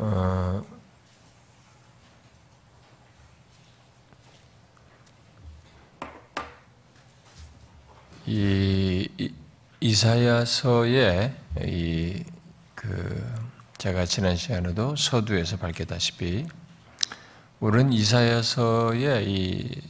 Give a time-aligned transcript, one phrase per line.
[0.00, 0.64] 어,
[8.26, 9.32] 이, 이
[9.80, 12.24] 이사야서의 이
[12.80, 13.22] 그
[13.76, 16.46] 제가 지난 시간에도 서두에서 밝혔다시피
[17.60, 19.82] 우리는 이사야서의 이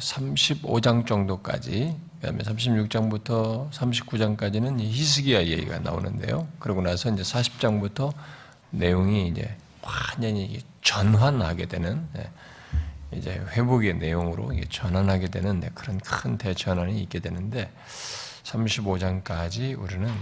[0.00, 6.48] 35장 어, 정도까지 그다음에 36장부터 39장까지는 히스기야 얘기가 나오는데요.
[6.58, 8.12] 그러고 나서 이제 40장부터
[8.76, 12.30] 내용이 이제 완전히 전환하게 되는 예,
[13.12, 17.70] 이제 회복의 내용으로 전환하게 되는 네, 그런 큰 대전환이 있게 되는데
[18.44, 20.12] 35장까지 우리는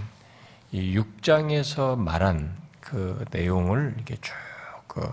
[0.73, 5.13] 이 6장에서 말한 그 내용을 이렇게 쭉그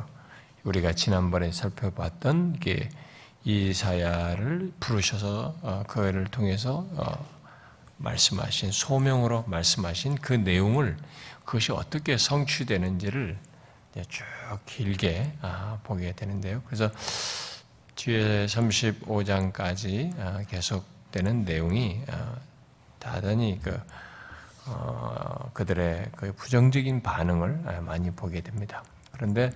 [0.63, 2.89] 우리가 지난번에 살펴봤던 게
[3.43, 7.25] 이사야를 부르셔서 어, 그를 통해서 어,
[7.97, 10.97] 말씀하신 소명으로 말씀하신 그 내용을
[11.51, 13.37] 그것이 어떻게 성취되는지를
[14.07, 14.23] 쭉
[14.65, 16.61] 길게 아, 보게 되는데요.
[16.65, 16.89] 그래서
[17.95, 22.35] 뒤에 35장까지 아, 계속되는 내용이 아,
[22.99, 23.77] 다단히 그
[24.67, 28.85] 어, 그들의 그 부정적인 반응을 많이 보게 됩니다.
[29.11, 29.51] 그런데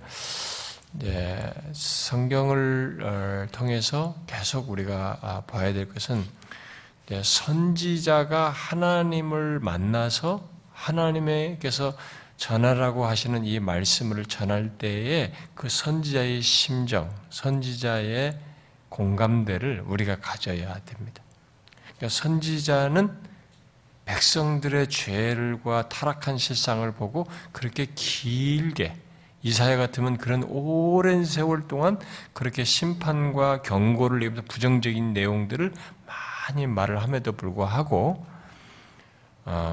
[0.96, 6.22] 이제 성경을 어, 통해서 계속 우리가 아, 봐야 될 것은
[7.22, 11.96] 선지자가 하나님을 만나서 하나님께서
[12.36, 18.38] 전하라고 하시는 이 말씀을 전할 때에 그 선지자의 심정, 선지자의
[18.90, 21.22] 공감대를 우리가 가져야 됩니다.
[21.96, 23.10] 그러니까 선지자는
[24.04, 28.94] 백성들의 죄를과 타락한 실상을 보고 그렇게 길게
[29.42, 31.98] 이사야 같으면 그런 오랜 세월 동안
[32.32, 35.72] 그렇게 심판과 경고를 내면서 부정적인 내용들을
[36.06, 38.35] 많이 말을 함에도 불구하고 어,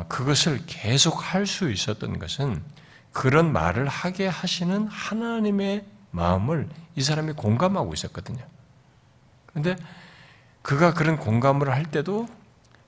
[0.07, 2.63] 그것을 계속 할 수 있었던 것은
[3.11, 8.45] 그런 말을 하게 하시는 하나님의 마음을 이 사람이 공감하고 있었거든요.
[9.47, 9.75] 그런데
[10.61, 12.27] 그가 그런 공감을 할 때도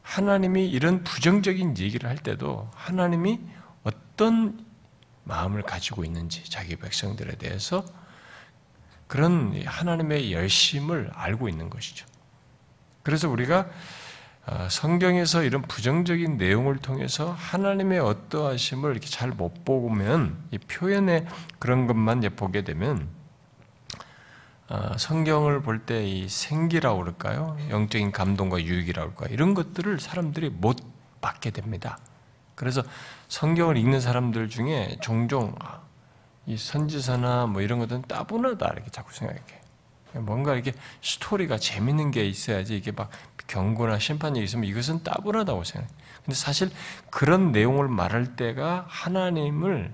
[0.03, 3.39] 하나님이 이런 부정적인 얘기를 할 때도 하나님이
[3.83, 4.63] 어떤
[5.23, 7.83] 마음을 가지고 있는지 자기 백성들에 대해서
[9.07, 12.05] 그런 하나님의 열심을 알고 있는 것이죠.
[13.03, 13.69] 그래서 우리가 어,
[14.69, 21.25] 성경에서 이런 부정적인 내용을 통해서 하나님의 어떠하심을 이렇게 잘 못 보면 이 표현의
[21.59, 23.07] 그런 것만 보게 되면
[24.67, 27.57] 어, 성경을 볼 때 이 생기라고 그럴까요?
[27.69, 29.33] 영적인 감동과 유익이라고 그럴까요?
[29.33, 30.77] 이런 것들을 사람들이 못
[31.21, 31.97] 받게 됩니다.
[32.55, 32.83] 그래서
[33.27, 35.55] 성경을 읽는 사람들 중에 종종
[36.45, 39.41] 이 선지서나 뭐 이런 것들은 따분하다 이렇게 자꾸 생각해.
[40.19, 43.09] 뭔가 이렇게 스토리가 재밌는 게 있어야지 이게 막
[43.47, 45.93] 경고나 심판이 있으면 이것은 따분하다고 생각해.
[46.23, 46.71] 근데 사실
[47.09, 49.93] 그런 내용을 말할 때가 하나님을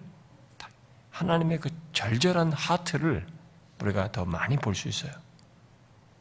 [1.12, 3.28] 하나님의 그 절절한 하트를
[3.82, 5.12] 우리가 더 많이 볼 수 있어요.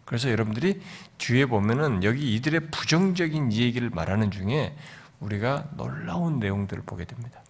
[0.04, 0.82] 그래서 여러분들이
[1.18, 4.74] 뒤에 보면은 여기 이들의 부정적인 얘기를 말하는 중에
[5.20, 7.40] 우리가 놀라운 내용들을 보게 됩니다.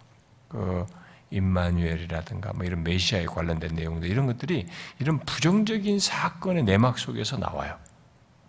[0.48, 0.84] 그
[1.30, 4.66] 임마누엘이라든가 뭐 이런 메시아에 관련된 내용들 이런 것들이
[4.98, 7.78] 이런 부정적인 사건의 내막 속에서 나와요.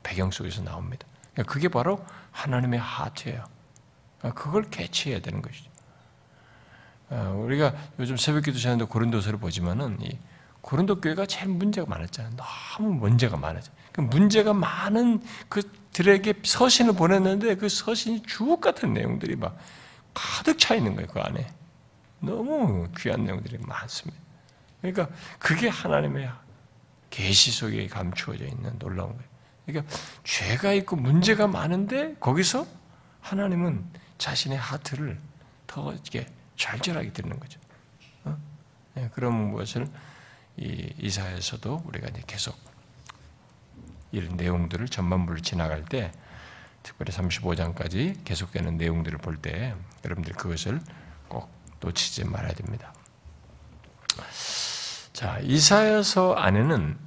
[0.03, 1.05] 배경 속에서 나옵니다.
[1.33, 3.43] 그러니까 그게 바로 하나님의 하트예요.
[4.19, 5.69] 그러니까 그걸 캐치해야 되는 것이죠.
[7.09, 10.17] 어, 우리가 요즘 새벽기도 시간에 고린도서를 보지만은 이
[10.61, 12.33] 고린도 교회가 제일 문제가 많았잖아요.
[12.35, 13.71] 너무 문제가 많아져.
[13.91, 19.57] 그 문제가 많은 그들에게 서신을 보냈는데 그 서신이 주옥 같은 내용들이 막
[20.13, 21.07] 가득 차 있는 거예요.
[21.09, 21.47] 그 안에
[22.21, 24.19] 너무 귀한 내용들이 많습니다.
[24.81, 25.09] 그러니까
[25.39, 26.31] 그게 하나님의
[27.09, 29.31] 계시 속에 감추어져 있는 놀라운 거예요.
[29.65, 32.65] 그러니까 죄가 있고 문제가 많은데 거기서
[33.21, 33.85] 하나님은
[34.17, 35.19] 자신의 하트를
[35.67, 37.59] 더 이렇게 절절하게 듣는 거죠.
[38.23, 38.37] 어?
[38.95, 39.87] 네, 그런 것을
[40.57, 42.57] 이 이사에서도 우리가 이제 계속
[44.11, 46.11] 이런 내용들을 전반부를 지나갈 때
[46.83, 51.00] 특별히 35장까지 계속되는 내용들을 볼 때 여러분들 그것을 꼭
[51.81, 52.93] 놓치지 말아야 됩니다.
[55.13, 56.97] 자, 이사야서 안에는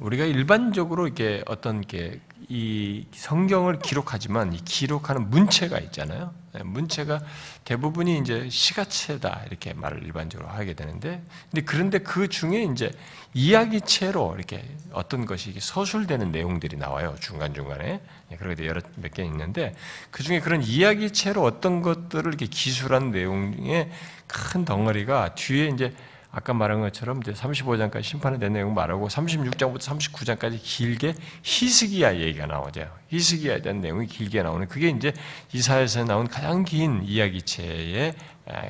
[0.00, 6.32] 우리가 일반적으로 이게 어떤 게 이 성경을 기록하지만 이 기록하는 문체가 있잖아요.
[6.58, 7.20] 예, 문체가
[7.64, 12.90] 대부분이 이제 시가체다 이렇게 말을 일반적으로 하게 되는데, 근데 그런데 그 중에 이제
[13.32, 14.62] 이야기체로 이렇게
[14.92, 18.00] 어떤 것이 서술되는 내용들이 나와요 중간 중간에
[18.30, 19.74] 예, 그렇게 여러 몇 개 있는데
[20.10, 23.90] 그 중에 그런 이야기체로 어떤 것들을 이렇게 기술한 내용의
[24.26, 25.94] 큰 덩어리가 뒤에 이제
[26.32, 32.90] 아까 말한 것처럼 이제 35장까지 심판에 대한 내용 말하고 36장부터 39장까지 길게 히스기야 얘기가 나오죠.
[33.08, 35.12] 히스기야에 대한 내용이 길게 나오는 그게 이제
[35.52, 38.14] 이사야에서 나온 가장 긴 이야기체의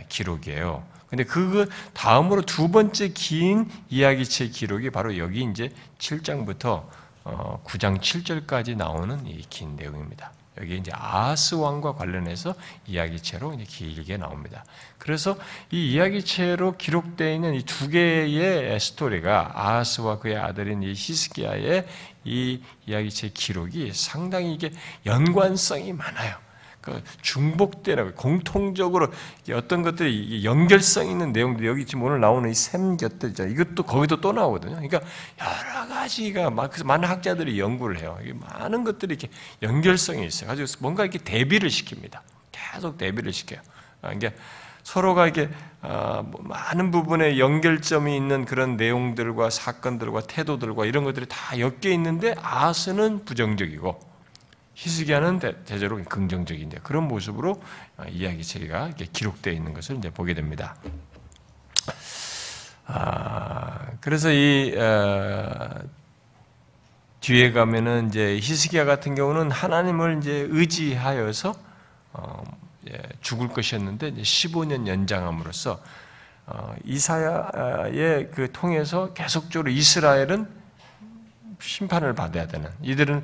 [0.08, 0.84] 기록이에요.
[1.06, 6.84] 근데 그 다음으로 두 번째 긴 이야기체 기록이 바로 여기 이제 7장부터
[7.24, 10.32] 9장 어, 7절까지 나오는 이 긴 내용입니다.
[10.58, 12.54] 여기 이제 아하스 왕과 관련해서
[12.86, 14.64] 이야기체로 이제 길게 나옵니다.
[15.02, 15.36] 그래서
[15.72, 21.86] 이 이야기체로 기록되어 있는 이 두 개의 스토리가 아하스와 그의 아들인 이 히스기야의
[22.24, 24.70] 이 이야기체 기록이 상당히 이게
[25.04, 26.36] 연관성이 많아요.
[26.80, 29.12] 그 중복되라고 공통적으로
[29.52, 33.48] 어떤 것들이 연결성 있는 내용들 여기 지금 오늘 나오는 이 샘 곁들이죠.
[33.48, 34.74] 이것도 거기도 또 나오거든요.
[34.76, 35.00] 그러니까
[35.40, 38.18] 여러 가지가 많은 학자들이 연구를 해요.
[38.34, 39.28] 많은 것들이 이렇게
[39.62, 40.48] 연결성이 있어요.
[40.48, 42.20] 가지고 뭔가 이렇게 대비를 시킵니다.
[42.52, 43.60] 계속 대비를 시켜요.
[44.00, 44.30] 그러니까
[44.82, 45.48] 서로가 이게
[45.80, 52.34] 어, 뭐 많은 부분에 연결점이 있는 그런 내용들과 사건들과 태도들과 이런 것들이 다 엮여 있는데
[52.40, 53.98] 아스는 부정적이고
[54.74, 57.60] 히스기야는 대체로 긍정적인데 그런 모습으로
[57.96, 60.76] 어, 이야기 체계가 기록되어 있는 것을 이제 보게 됩니다.
[62.86, 65.80] 아, 그래서 이 어,
[67.20, 71.54] 뒤에 가면은 이제 히스기야 같은 경우는 하나님을 이제 의지하여서
[72.14, 72.61] 어, 예,
[73.20, 75.82] 죽을 것이었는데 이제 15년 연장함으로써
[76.46, 80.48] 어, 이사야의 그 통해서 계속적으로 이스라엘은
[81.60, 83.22] 심판을 받아야 되는 이들은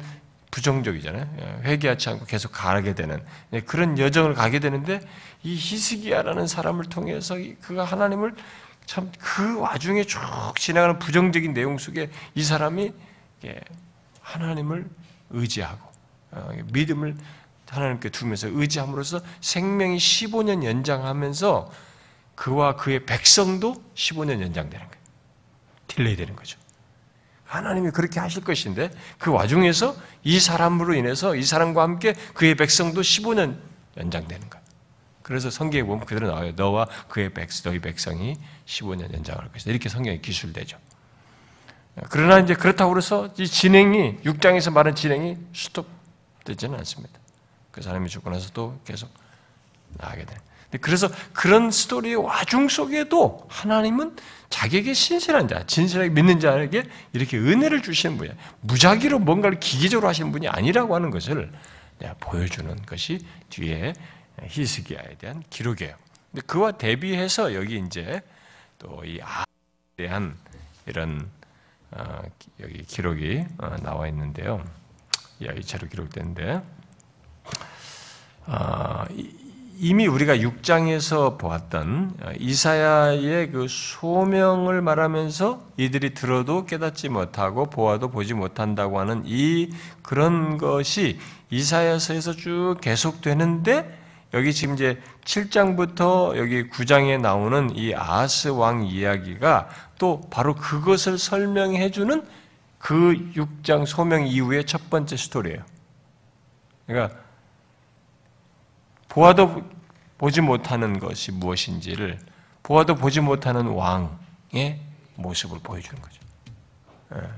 [0.50, 1.28] 부정적이잖아요.
[1.40, 3.22] 예, 회개하지 않고 계속 가게 되는
[3.52, 5.00] 예, 그런 여정을 가게 되는데
[5.42, 8.34] 이 히스기야라는 사람을 통해서 그가 하나님을
[8.86, 10.18] 참 그 와중에 쭉
[10.56, 12.92] 지나가는 부정적인 내용 속에 이 사람이
[14.22, 14.88] 하나님을
[15.30, 15.86] 의지하고
[16.30, 17.14] 어, 믿음을
[17.68, 21.70] 하나님께 두면서 의지함으로써 생명이 15년 연장하면서
[22.34, 25.02] 그와 그의 백성도 15년 연장되는 거예요.
[25.88, 26.58] delay 되는 거죠.
[27.44, 33.58] 하나님이 그렇게 하실 것인데 그 와중에서 이 사람으로 인해서 이 사람과 함께 그의 백성도 15년
[33.96, 34.64] 연장되는 거예요.
[35.22, 36.52] 그래서 성경에 보면 그대로 나와요.
[36.56, 38.36] 너와 그의 백, 너희 백성이
[38.66, 39.70] 15년 연장할 것이다.
[39.70, 40.78] 이렇게 성경에 기술되죠.
[42.10, 47.17] 그러나 이제 그렇다고 해서 이 진행이 6장에서 말한 진행이 스톱되지는 않습니다.
[47.78, 49.08] 그 사람이 죽고 나서 또 계속
[49.98, 50.34] 나가게 돼.
[50.80, 54.16] 그래서 그런 스토리의 와중 속에도 하나님은
[54.50, 56.82] 자기에게 신실한 자, 진실하게 믿는 자에게
[57.12, 58.34] 이렇게 은혜를 주시는 분이야.
[58.62, 61.52] 무작위로 뭔가를 기계적으로 하시는 분이 아니라고 하는 것을
[62.18, 63.92] 보여주는 것이 뒤에
[64.42, 65.94] 히스기야에 대한 기록이에요.
[66.32, 68.20] 근데 그와 대비해서 여기 이제
[68.78, 69.44] 또 이 아에
[69.96, 70.36] 대한
[70.86, 71.30] 이런
[71.92, 72.22] 어,
[72.60, 74.64] 여기 기록이 어, 나와 있는데요.
[75.40, 76.77] 이야기체로 기록되는데 어,
[79.80, 88.98] 이미 우리가 6장에서 보았던 이사야의 그 소명을 말하면서 이들이 들어도 깨닫지 못하고 보아도 보지 못한다고
[88.98, 89.70] 하는 이
[90.02, 93.98] 그런 것이 이사야서에서 쭉 계속되는데
[94.34, 99.68] 여기 지금 이제 7장부터 여기 9장에 나오는 이 아하스 왕 이야기가
[99.98, 102.26] 또 바로 그것을 설명해 주는
[102.78, 105.62] 그 6장 소명 이후의 첫 번째 스토리예요.
[106.86, 107.16] 그러니까
[109.18, 109.64] 보아도
[110.16, 112.20] 보지 못하는 것이 무엇인지를
[112.62, 114.80] 보아도 보지 못하는 왕의
[115.16, 116.20] 모습을 보여주는 거죠.
[117.16, 117.28] 예.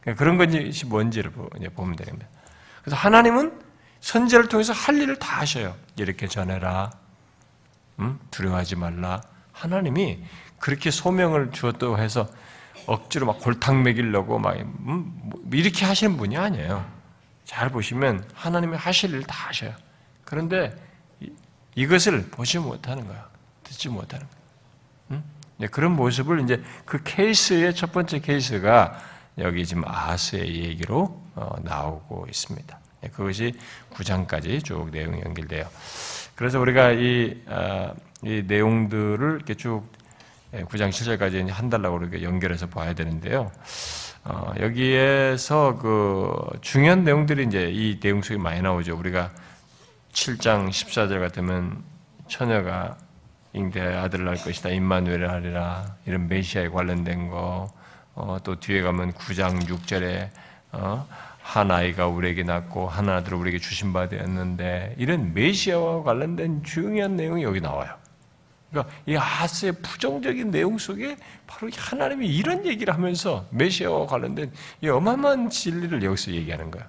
[0.00, 2.26] 그러니까 그런 것이 뭔지를 보면 됩니다.
[2.82, 3.62] 그래서 하나님은
[4.00, 5.76] 선제를 통해서 할 일을 다 하셔요.
[5.96, 6.90] 이렇게 전해라.
[8.00, 8.18] 음?
[8.32, 9.20] 두려워하지 말라.
[9.52, 10.24] 하나님이
[10.58, 12.28] 그렇게 소명을 주었다고 해서
[12.86, 15.20] 억지로 막 골탕 먹이려고 막 음?
[15.22, 16.84] 뭐 이렇게 하시는 분이 아니에요.
[17.44, 19.72] 잘 보시면 하나님이 하실 일을 다 하셔요.
[20.24, 20.76] 그런데
[21.74, 23.28] 이것을 보지 못하는 거야.
[23.64, 24.38] 듣지 못하는 거야.
[25.12, 25.24] 응?
[25.58, 29.00] 네, 그런 모습을 이제 그 케이스의 첫 번째 케이스가
[29.38, 32.78] 여기 지금 아스의 얘기로 어, 나오고 있습니다.
[33.00, 33.54] 네, 그것이
[33.92, 35.66] 9장까지 쭉 내용이 연결돼요.
[36.34, 39.84] 그래서 우리가 이, 어, 이 내용들을 이렇게 쭉
[40.52, 43.50] 9장 예, 7절까지 한 달라고 이렇게 연결해서 봐야 되는데요.
[44.24, 48.96] 어, 여기에서 그 중요한 내용들이 이제 이 내용 속에 많이 나오죠.
[48.96, 49.30] 우리가
[50.12, 51.82] 7장 14절 같으면
[52.28, 52.96] 처녀가
[53.54, 54.70] 잉대 아들을 낳을 것이다.
[54.70, 55.96] 임마누엘을 하리라.
[56.06, 57.68] 이런 메시아에 관련된 거.
[58.14, 60.30] 어, 또 뒤에 가면 9장 6절에
[60.72, 61.06] 어,
[61.40, 67.42] 한 아이가 우리에게 낳고 한 아들을 우리에게 주신 바 되었는데 이런 메시아와 관련된 중요한 내용이
[67.42, 67.94] 여기 나와요.
[68.70, 71.16] 그러니까 이 아스의 부정적인 내용 속에
[71.46, 74.52] 바로 하나님이 이런 얘기를 하면서 메시아와 관련된
[74.82, 76.88] 이 어마어마한 진리를 여기서 얘기하는 거야.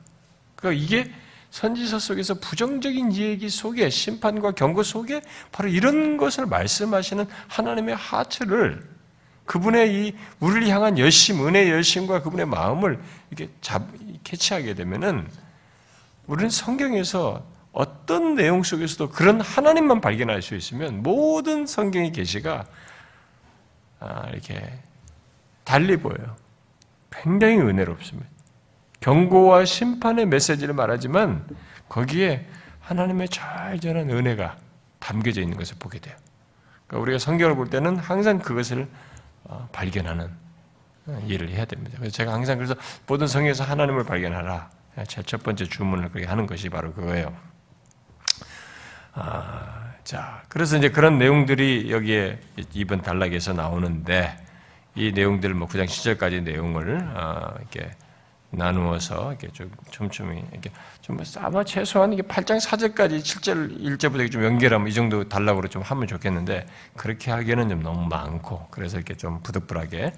[0.56, 1.12] 그러니까 이게
[1.53, 8.83] 선지서 속에서 부정적인 얘기 속에 심판과 경고 속에 바로 이런 것을 말씀하시는 하나님의 하트를
[9.45, 13.83] 그분의 이 우리를 향한 열심, 은혜의 열심과 그분의 마음을 이렇게 잡,
[14.24, 15.27] 캐치하게 되면은
[16.25, 22.65] 우리는 성경에서 어떤 내용 속에서도 그런 하나님만 발견할 수 있으면 모든 성경의 계시가
[24.00, 24.79] 아, 이렇게
[25.63, 26.36] 달리 보여요.
[27.12, 28.32] 굉장히 은혜롭습니다.
[29.03, 31.45] 경고와 심판의 메시지를 말하지만
[31.89, 32.48] 거기에
[32.79, 34.55] 하나님의 절절한 은혜가
[35.00, 36.15] 담겨져 있는 것을 보게 돼요.
[36.88, 38.88] 그러니까 우리가 성경을 볼 때는 항상 그것을
[39.43, 40.29] 어, 발견하는
[41.07, 41.98] 어, 일을 해야 됩니다.
[42.00, 44.69] 그래서 제가 항상 그래서 모든 성경에서 하나님을 발견하라.
[45.25, 47.36] 첫 번째 주문을 그렇게 하는 것이 바로 그거예요.
[49.12, 52.39] 아, 자, 그래서 이제 그런 내용들이 여기에
[52.74, 54.38] 이번 단락에서 나오는데
[54.95, 57.91] 이 내용들 뭐 9장 10절까지 내용을 어, 이렇게
[58.55, 64.88] 나누어서 이렇게 좀 촘촘히 이렇게 좀 아마 최소한 이게 8장 4절까지 7절 1절부터 좀 연결하면
[64.88, 70.13] 이 정도 단락으로 좀 하면 좋겠는데 그렇게 하기에는 좀 너무 많고 그래서 이렇게 좀 부득불하게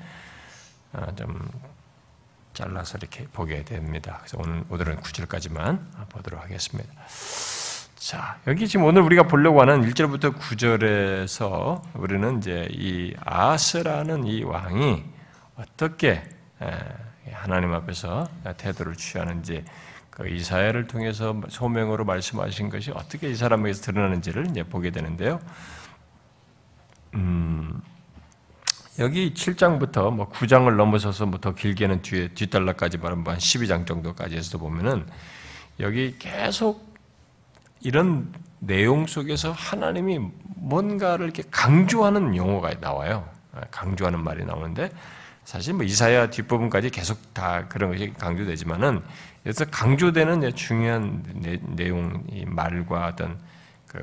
[0.93, 1.49] 어, 좀
[2.53, 4.17] 잘라서 이렇게 보게 됩니다.
[4.19, 6.89] 그래서 오늘 오늘은 9절까지만 보도록 하겠습니다.
[7.95, 15.03] 자, 여기 지금 오늘 우리가 보려고 하는 1절부터 9절에서 우리는 이제 이 아스라는 이 왕이
[15.55, 16.23] 어떻게
[17.31, 18.27] 하나님 앞에서
[18.57, 19.63] 태도를 취하는지
[20.09, 25.39] 그 이사야를 통해서 소명으로 말씀하신 것이 어떻게 이 사람에게서 드러나는지를 이제 보게 되는데요.
[27.15, 27.81] 음,
[28.99, 34.57] 여기 7장부터 뭐 9장을 넘어서서 뭐 더 길게는 뒤에 뒷달락까지 말하면 한 12장 정도까지 해서
[34.57, 35.05] 보면은
[35.81, 36.95] 여기 계속
[37.81, 40.19] 이런 내용 속에서 하나님이
[40.55, 43.29] 뭔가를 이렇게 강조하는 용어가 나와요.
[43.69, 44.89] 강조하는 말이 나오는데
[45.45, 49.03] 사실 뭐 이사야 뒷부분까지 계속 다 그런 것이 강조되지만은
[49.43, 51.23] 그래서 강조되는 중요한
[51.75, 53.39] 내용, 이 말과 어떤
[53.87, 54.01] 그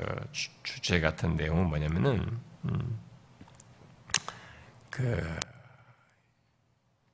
[0.62, 2.98] 주제 같은 내용은 뭐냐면은 음,
[4.88, 5.40] 그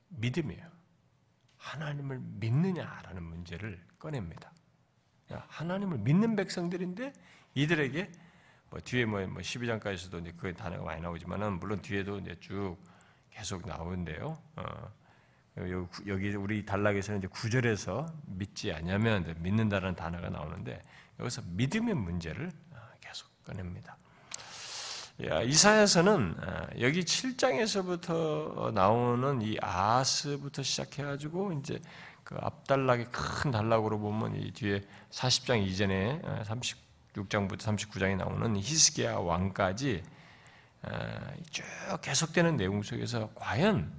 [0.08, 0.68] 믿음이에요.
[1.56, 4.52] 하나님을 믿느냐라는 문제를 꺼냅니다.
[5.30, 7.14] 하나님을 믿는 백성들인데
[7.54, 8.12] 이들에게
[8.70, 12.76] 뭐 뒤에 뭐 12장까지서도 이제 그 단어가 많이 나오지만은 물론 뒤에도 이제 쭉
[13.30, 14.38] 계속 나오는데요.
[14.56, 14.92] 어,
[16.06, 20.80] 여기 우리 단락에서는 이제 구절에서 믿지 않냐면 믿는다는 단어가 나오는데
[21.18, 23.96] 여기서 믿음의 문제를 어, 계속 꺼냅니다.
[25.20, 31.80] 이사야서는 어, 여기 7장에서부터 나오는 이 아스부터 시작해가지고 이제
[32.22, 40.04] 그 앞단락의 큰 단락으로 보면 이 뒤에 40장 이전에 36장부터 어, 39장에 나오는 히스기야 왕까지
[40.04, 40.17] 어,
[41.50, 41.64] 쭉
[42.00, 43.92] 계속되는 내용 속에서 과연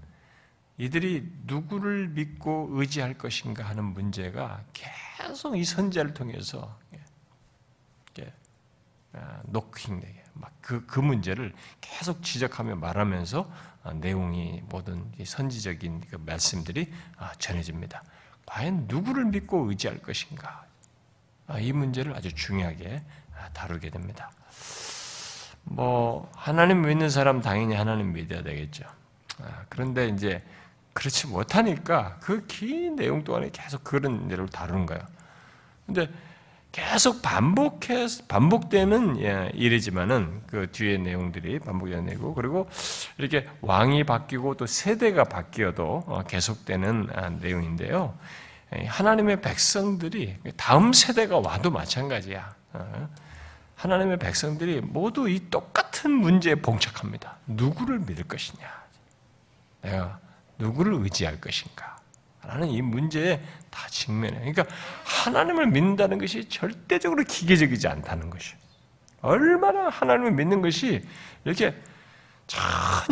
[0.77, 6.77] 이들이 누구를 믿고 의지할 것인가 하는 문제가 계속 이 선제를 통해서
[9.43, 10.01] 노킹
[10.33, 13.51] 막그 그 문제를 계속 지적하며 말하면서
[13.83, 16.91] 어, 내용이 모든 선지적인 그 말씀들이
[17.37, 18.03] 전해집니다.
[18.45, 20.65] 과연 누구를 믿고 의지할 것인가?
[21.47, 23.03] 아, 이 문제를 아주 중요하게
[23.35, 24.31] 아, 다루게 됩니다.
[25.63, 28.85] 뭐 하나님 믿는 사람 당연히 하나님 믿어야 되겠죠.
[29.41, 30.41] 아, 그런데 이제
[30.93, 35.01] 그렇지 못하니까 그 긴 내용 동안에 계속 그런 내용을 다루는 거예요.
[35.85, 36.09] 근데
[36.71, 42.69] 계속 반복해 반복되는 예, 일이지만은 그 뒤에 내용들이 반복되는 내고 그리고
[43.17, 48.15] 이렇게 왕이 바뀌고 또 세대가 바뀌어도 어, 계속되는 아, 내용인데요.
[48.77, 52.53] 예, 하나님의 백성들이 다음 세대가 와도 마찬가지야.
[53.79, 57.37] 어, 하나님의 백성들이 모두 이 똑같은 문제에 봉착합니다.
[57.47, 58.67] 누구를 믿을 것이냐?
[59.81, 60.19] 내가
[60.57, 61.97] 누구를 의지할 것인가?
[62.43, 64.39] 라는 이 문제에 다 직면해.
[64.39, 64.65] 그러니까
[65.03, 68.55] 하나님을 믿는다는 것이 절대적으로 기계적이지 않다는 것이.
[69.21, 71.05] 얼마나 하나님을 믿는 것이
[71.43, 71.75] 이렇게
[72.47, 72.61] 전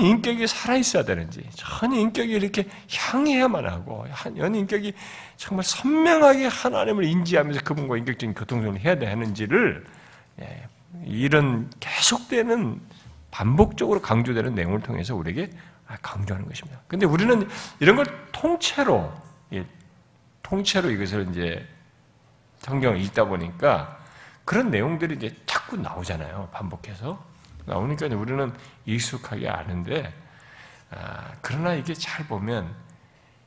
[0.03, 4.07] 인격이 살아있어야 되는지, 전 인격이 이렇게 향해야만 하고,
[4.37, 4.93] 연 인격이
[5.35, 9.96] 정말 선명하게 하나님을 인지하면서 그분과 인격적인 교통정을 해야 되는지를, 예,
[11.05, 12.81] 이런 계속되는
[13.31, 15.51] 반복적으로 강조되는 내용을 통해서 우리에게
[16.01, 16.79] 강조하는 것입니다.
[16.87, 17.47] 근데 우리는
[17.79, 19.13] 이런 걸 통째로,
[19.53, 19.65] 예,
[20.43, 21.67] 통째로 이것을 이제
[22.59, 23.97] 성경을 읽다 보니까
[24.43, 26.49] 그런 내용들이 이제 자꾸 나오잖아요.
[26.51, 27.23] 반복해서.
[27.65, 28.53] 나오니까 우리는
[28.85, 30.13] 익숙하게 아는데,
[30.89, 32.73] 아, 그러나 이게 잘 보면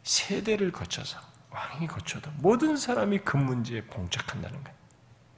[0.03, 1.19] 세대를 거쳐서,
[1.51, 4.80] 왕이 거쳐도 모든 사람이 그 문제에 봉착한다는 거예요.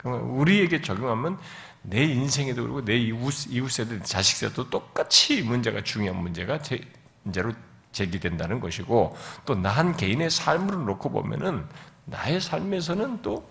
[0.04, 1.38] 우리에게 적용하면
[1.82, 6.80] 내 인생에도 그렇고 내 이웃, 이웃 세대, 자식 세대도 똑같이 문제가 중요한 문제가 제,
[7.22, 7.52] 문제로
[7.92, 11.66] 제기된다는 것이고 또난 개인의 삶을 놓고 보면은
[12.04, 13.48] 나의 삶에서는 또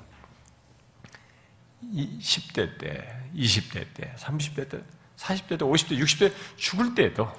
[1.84, 4.82] 10대 때, 20대 때, 30대 때
[5.18, 7.32] 40대 때, 50대, 60대 죽을 때에도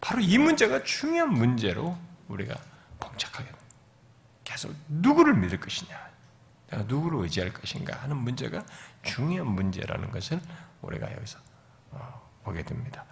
[0.00, 1.96] 바로 이 문제가 중요한 문제로
[2.28, 2.54] 우리가
[3.00, 3.48] 봉착하게.
[4.44, 5.98] 계속 누구를 믿을 것이냐,
[6.70, 8.64] 내가 누구를 의지할 것인가 하는 문제가
[9.02, 10.40] 중요한 문제라는 것을
[10.82, 11.38] 우리가 여기서
[11.90, 13.04] 어, 보게 됩니다.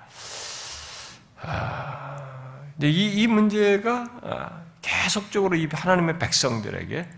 [1.40, 7.09] 아, 이, 이 문제가 아, 계속적으로 이 하나님의 백성들에게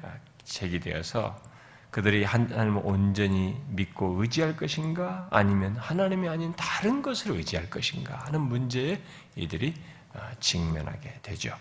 [0.45, 1.55] 제기되어서
[1.91, 9.01] 그들이 하나님을 온전히 믿고 의지할 것인가 아니면 하나님이 아닌 다른 것을 의지할 것인가 하는 문제에
[9.37, 9.75] 이들이
[10.13, 11.57] 아, 직면하게 되죠.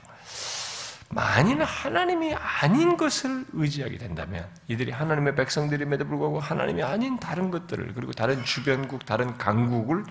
[1.09, 8.11] 만일 하나님이 아닌 것을 의지하게 된다면 이들이 하나님의 백성들임에도 불구하고 하나님이 아닌 다른 것들을 그리고
[8.11, 10.03] 다른 주변국, 다른 강국을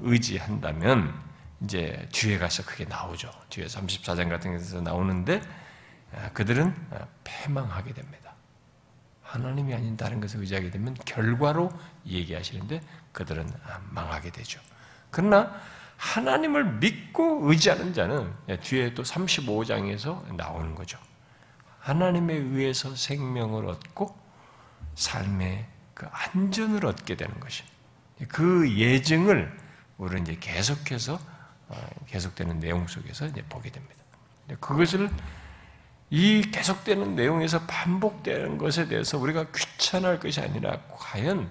[0.00, 1.12] 의지한다면
[1.64, 3.30] 이제 뒤에 가서 그게 나오죠.
[3.50, 5.40] 뒤에 34장 같은 데서 나오는데
[6.14, 8.34] 아, 그들은 아, 패망하게 됩니다.
[9.22, 11.70] 하나님이 아닌 다른 것을 의지하게 되면 결과로
[12.06, 12.80] 얘기하시는데
[13.12, 14.60] 그들은 아, 망하게 되죠.
[15.10, 15.52] 그러나
[15.98, 20.98] 하나님을 믿고 의지하는 자는 뒤에 또 35장에서 나오는 거죠.
[21.80, 24.16] 하나님에 의해서 생명을 얻고
[24.94, 27.76] 삶의 그 안전을 얻게 되는 것입니다.
[28.28, 29.56] 그 예증을
[29.96, 31.18] 우리는 이제 계속해서
[31.68, 33.94] 어, 계속되는 내용 속에서 이제 보게 됩니다.
[34.60, 35.10] 그것을
[36.10, 41.50] 이 계속되는 내용에서 반복되는 것에 대해서 우리가 귀찮을 것이 아니라 과연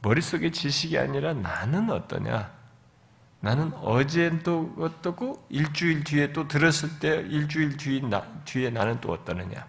[0.00, 2.59] 머릿속에 지식이 아니라 나는 어떠냐?
[3.40, 9.66] 나는 어제도 어떻고 일주일 뒤에 또 들었을 때 일주일 뒤에, 나, 뒤에 나는 또 어떠느냐?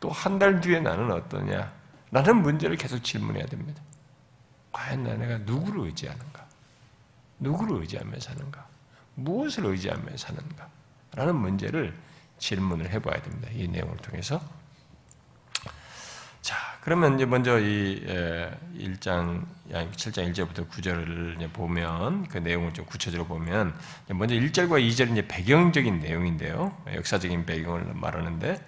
[0.00, 1.72] 또 한 달 뒤에 나는 어떠냐?
[2.10, 3.80] 라는 문제를 계속 질문해야 됩니다.
[4.72, 6.46] 과연 내가 누구를 의지하는가?
[7.38, 8.66] 누구를 의지하며 사는가?
[9.14, 10.68] 무엇을 의지하며 사는가?
[11.14, 11.96] 라는 문제를
[12.38, 13.48] 질문을 해봐야 됩니다.
[13.52, 14.40] 이 내용을 통해서.
[16.46, 18.06] 자, 그러면 이제 먼저 이
[18.78, 23.74] 1장, 7장 1절부터 9절을 보면, 그 내용을 좀 구체적으로 보면,
[24.10, 26.72] 먼저 1절과 2절은 이제 배경적인 내용인데요.
[26.94, 28.64] 역사적인 배경을 말하는데,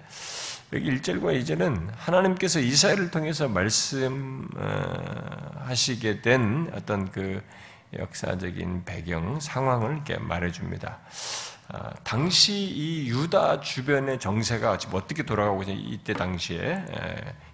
[0.73, 4.11] 여기 1절과 2절은 하나님께서 이스라엘을 통해서 말씀하시게
[6.23, 7.41] 된 어떤 그
[7.97, 10.99] 역사적인 배경, 상황을 이렇게 말해줍니다.
[11.71, 16.83] 아, 당시 이 유다 주변의 정세가 지금 어떻게 돌아가고 있냐 이때 당시에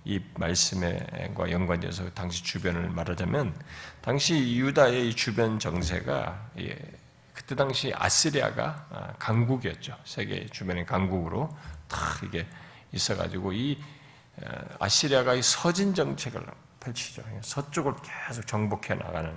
[0.05, 3.61] 이 말씀과 연관돼서 당시 주변을 말하자면
[4.03, 6.79] 당시 유다의 주변 정세가 예,
[7.33, 11.53] 그때 당시 아시리아가 아, 강국이었죠 세계 주변의 강국으로
[11.89, 12.47] 다 이게
[12.93, 13.83] 있어가지고 이
[14.79, 16.41] 아시리아가 이 서진 정책을
[16.79, 17.23] 펼치죠.
[17.41, 17.95] 서쪽을
[18.29, 19.33] 계속 정복해 나가는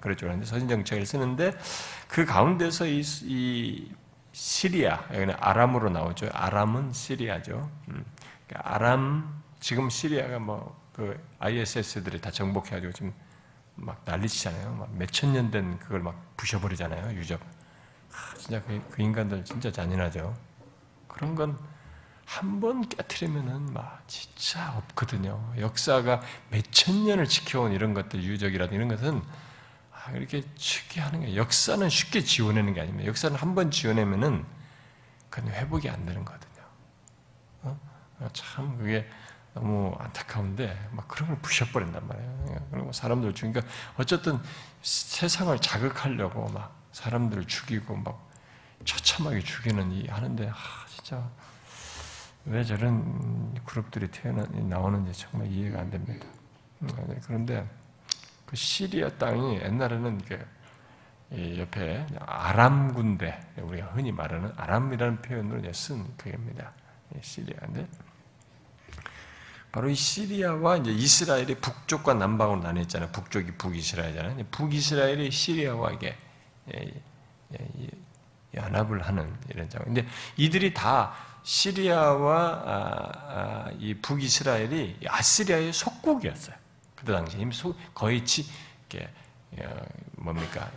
[0.00, 0.26] 그렇죠.
[0.26, 1.52] 그런데 서진 정책을 쓰는데
[2.08, 3.90] 그 가운데서 이, 이
[4.34, 6.28] 시리아 여기는 아람으로 나오죠.
[6.32, 7.70] 아람은 시리아죠.
[7.88, 8.04] 음.
[8.46, 13.12] 그러니까 아람 지금 시리아가 뭐 그 ISS들이 다 정복해가지고 지금
[13.74, 14.90] 막 난리치잖아요.
[14.92, 17.16] 몇천 년 된 그걸 막 부셔버리잖아요.
[17.18, 17.40] 유적.
[18.12, 20.36] 아, 진짜 그, 그 인간들 진짜 잔인하죠.
[21.08, 21.58] 그런 건
[22.26, 25.52] 한 번 깨트리면은 막 진짜 없거든요.
[25.58, 29.22] 역사가 몇 천 년을 지켜온 이런 것들 유적이라든 이런 것은 아,
[30.12, 33.08] 이렇게 쉽게 하는 게 역사는 쉽게 지워내는 게 아닙니다.
[33.08, 34.44] 역사는 한 번 지워내면은
[35.30, 36.62] 그건 회복이 안 되는 거거든요.
[37.62, 37.80] 어?
[38.20, 39.08] 아, 참 그게
[39.54, 42.66] 너무 안타까운데 막 그런 걸 부셔버린단 말이에요.
[42.70, 43.62] 그리고 사람들 죽이니까
[43.96, 44.40] 어쨌든
[44.82, 48.28] 세상을 자극하려고 막 사람들을 죽이고 막
[48.84, 50.54] 처참하게 죽이는 이 하는데 아,
[50.88, 51.28] 진짜
[52.44, 56.26] 왜 저런 그룹들이 태어나 나오는지 정말 이해가 안 됩니다.
[56.82, 57.66] 음, 네, 그런데
[58.46, 66.72] 그 시리아 땅이 옛날에는 그 옆에 아람 군대, 우리가 흔히 말하는 아람이라는 표현으로 쓴 그입니다.
[67.20, 67.86] 시리아인데
[69.72, 73.10] 바로 이 시리아와 이제 이스라엘이 북쪽과 남방으로 나뉘었잖아요.
[73.10, 74.46] 북쪽이 북이스라엘이잖아요.
[74.52, 76.16] 북이스라엘이 시리아와 이게
[78.54, 79.82] 연합을 하는 이런 장.
[79.82, 83.12] 근데 이들이 다 시리아와 아,
[83.66, 86.63] 아, 이 북이스라엘이 아시리아의 속국이었어요.
[87.04, 87.54] 그때 당시 이미
[87.92, 88.46] 거의 치,
[88.88, 89.06] 이게
[89.58, 89.86] 어,
[90.16, 90.70] 뭡니까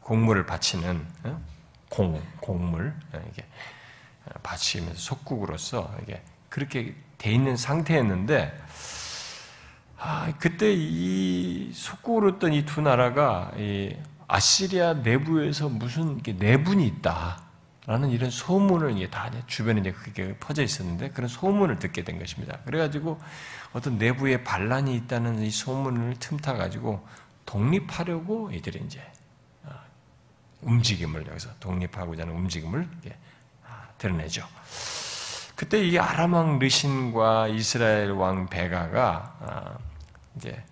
[0.00, 1.42] 공물을 바치는 어?
[1.90, 3.44] 공 공물 어, 이게
[4.42, 8.58] 바치면서 속국으로서 이게 그렇게 돼 있는 상태였는데
[9.98, 13.94] 아, 그때 이 속국으로 있던 이 두 나라가 이
[14.26, 17.44] 아시리아 내부에서 무슨 내분이 있다.
[17.86, 22.58] 라는 이런 소문을 이게 다 주변에 이제 그게 퍼져 있었는데 그런 소문을 듣게 된 것입니다.
[22.64, 23.20] 그래가지고
[23.74, 27.06] 어떤 내부에 반란이 있다는 이 소문을 틈타 가지고
[27.44, 29.00] 독립하려고 이들이 이제
[29.64, 29.72] 어,
[30.62, 32.88] 움직임을 여기서 독립하고자 하는 움직임을
[33.66, 34.46] 아, 드러내죠.
[35.56, 39.78] 그때 이 아람 왕 르신과 이스라엘 왕 베가가 아,
[40.36, 40.64] 이제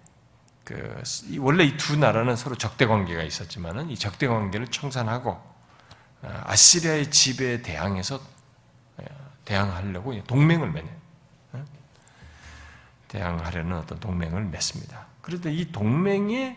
[0.64, 1.02] 그
[1.38, 5.30] 원래 이 두 나라는 서로 적대 관계가 있었지만은 이 적대 관계를 청산하고
[6.22, 8.20] 어, 아시리아의 지배에 대항해서
[8.96, 9.04] 어,
[9.44, 11.01] 대항하려고 동맹을 맺는 어?
[13.12, 15.06] 대항하려는 어떤 동맹을 맺습니다.
[15.20, 16.56] 그런데 이 동맹에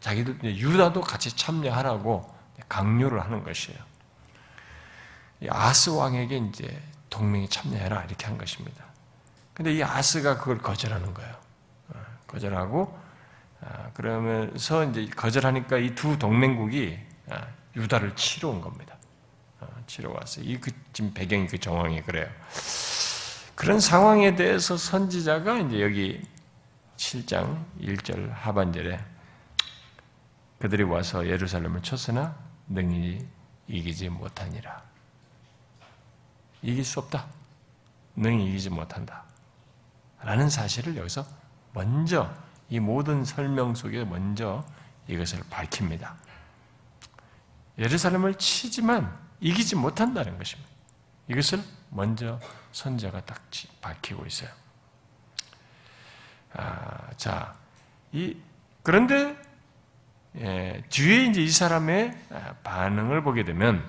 [0.00, 2.32] 자기들 유다도 같이 참여하라고
[2.68, 3.78] 강요를 하는 것이에요.
[5.48, 8.84] 아스 왕에게 이제 동맹에 참여해라 이렇게 한 것입니다.
[9.52, 11.34] 근데 이 아스가 그걸 거절하는 거예요.
[12.28, 12.96] 거절하고
[13.60, 16.98] 아, 그러면서 이제 거절하니까 이 두 동맹국이
[17.30, 18.96] 아, 유다를 치러 온 겁니다.
[19.60, 20.44] 아, 치러 왔어요.
[20.46, 22.28] 이 그 지금 배경이 그 정황이 그래요.
[23.60, 26.26] 그런 상황에 대해서 선지자가 이제 여기
[26.96, 28.98] 7장 1절 하반절에
[30.58, 32.34] 그들이 와서 예루살렘을 쳤으나
[32.68, 33.22] 능히
[33.68, 34.82] 이기지 못하니라.
[36.62, 37.26] 이길 수 없다.
[38.16, 39.24] 능히 이기지 못한다.
[40.22, 41.26] 라는 사실을 여기서
[41.74, 42.32] 먼저
[42.70, 44.64] 이 모든 설명 속에 먼저
[45.06, 46.16] 이것을 밝힙니다.
[47.76, 50.70] 예루살렘을 치지만 이기지 못한다는 것입니다.
[51.28, 52.40] 이것을 먼저
[52.72, 53.42] 선자가 딱
[53.80, 54.50] 밝히고 있어요.
[56.54, 57.54] 아, 자,
[58.12, 58.36] 이
[58.82, 59.36] 그런데
[60.36, 62.16] 예, 뒤에 이제 이 사람의
[62.62, 63.84] 반응을 보게 되면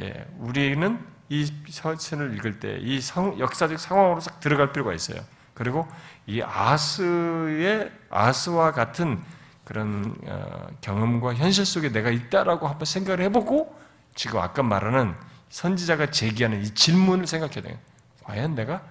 [0.00, 3.00] 예, 우리는 이 서신을 읽을 때 이
[3.38, 5.20] 역사적 상황으로 싹 들어갈 필요가 있어요.
[5.54, 5.86] 그리고
[6.26, 9.22] 이 아스의 아스와 같은
[9.64, 13.74] 그런 어, 경험과 현실 속에 내가 있다라고 한번 생각을 해보고
[14.14, 15.14] 지금 아까 말하는
[15.50, 17.78] 선지자가 제기하는 이 질문을 생각해야 돼요.
[18.22, 18.82] 과연 내가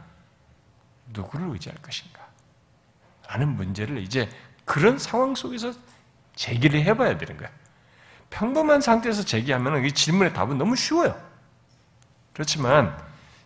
[1.08, 2.26] 누구를 의지할 것인가?
[3.28, 4.30] 라는 문제를 이제
[4.66, 5.74] 그런 상황 속에서
[6.36, 7.50] 제기를 해봐야 되는 거야.
[8.30, 11.20] 평범한 상태에서 제기하면 이 질문의 답은 너무 쉬워요.
[12.34, 12.98] 그렇지만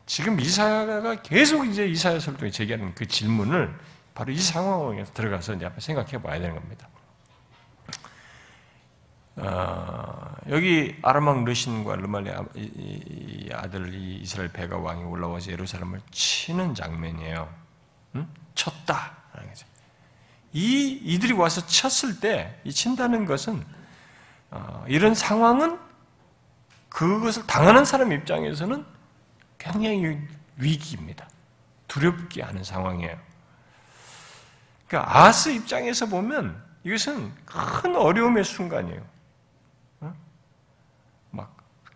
[0.06, 3.78] 지금 이사야가 계속 이제 이사야서를 통해 제기하는 그 질문을
[4.15, 6.88] 바로 이 상황에 들어가서 이제 생각해 봐야 되는 겁니다.
[9.38, 12.32] 어, 여기 아람왕 르신과 르말리
[13.54, 17.54] 아들 이 이스라엘 배가 왕이 올라와서 예루살렘을 치는 장면이에요.
[18.15, 18.28] 응?
[18.56, 19.15] 쳤다.
[20.54, 23.63] 이 이들이 와서 쳤을 때 이 친다는 것은
[24.50, 25.78] 어, 이런 상황은
[26.89, 28.84] 그것을 당하는 사람 입장에서는
[29.60, 30.19] 굉장히
[30.56, 31.30] 위기입니다.
[31.88, 33.17] 두렵게 하는 상황이에요.
[34.88, 39.17] 그러니까 아스 입장에서 보면 이것은 큰 어려움의 순간이에요.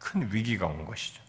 [0.01, 0.11] 어?
[0.11, 1.21] 막큰 위기가 온 것이죠.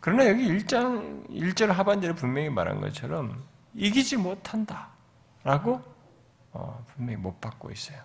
[0.00, 3.42] 그러나 여기 1장, 1절 하반절에 분명히 말한 것처럼
[3.74, 4.88] 이기지 못한다.
[5.44, 5.82] 라고
[6.52, 7.98] 어, 분명히 못 받고 있어요.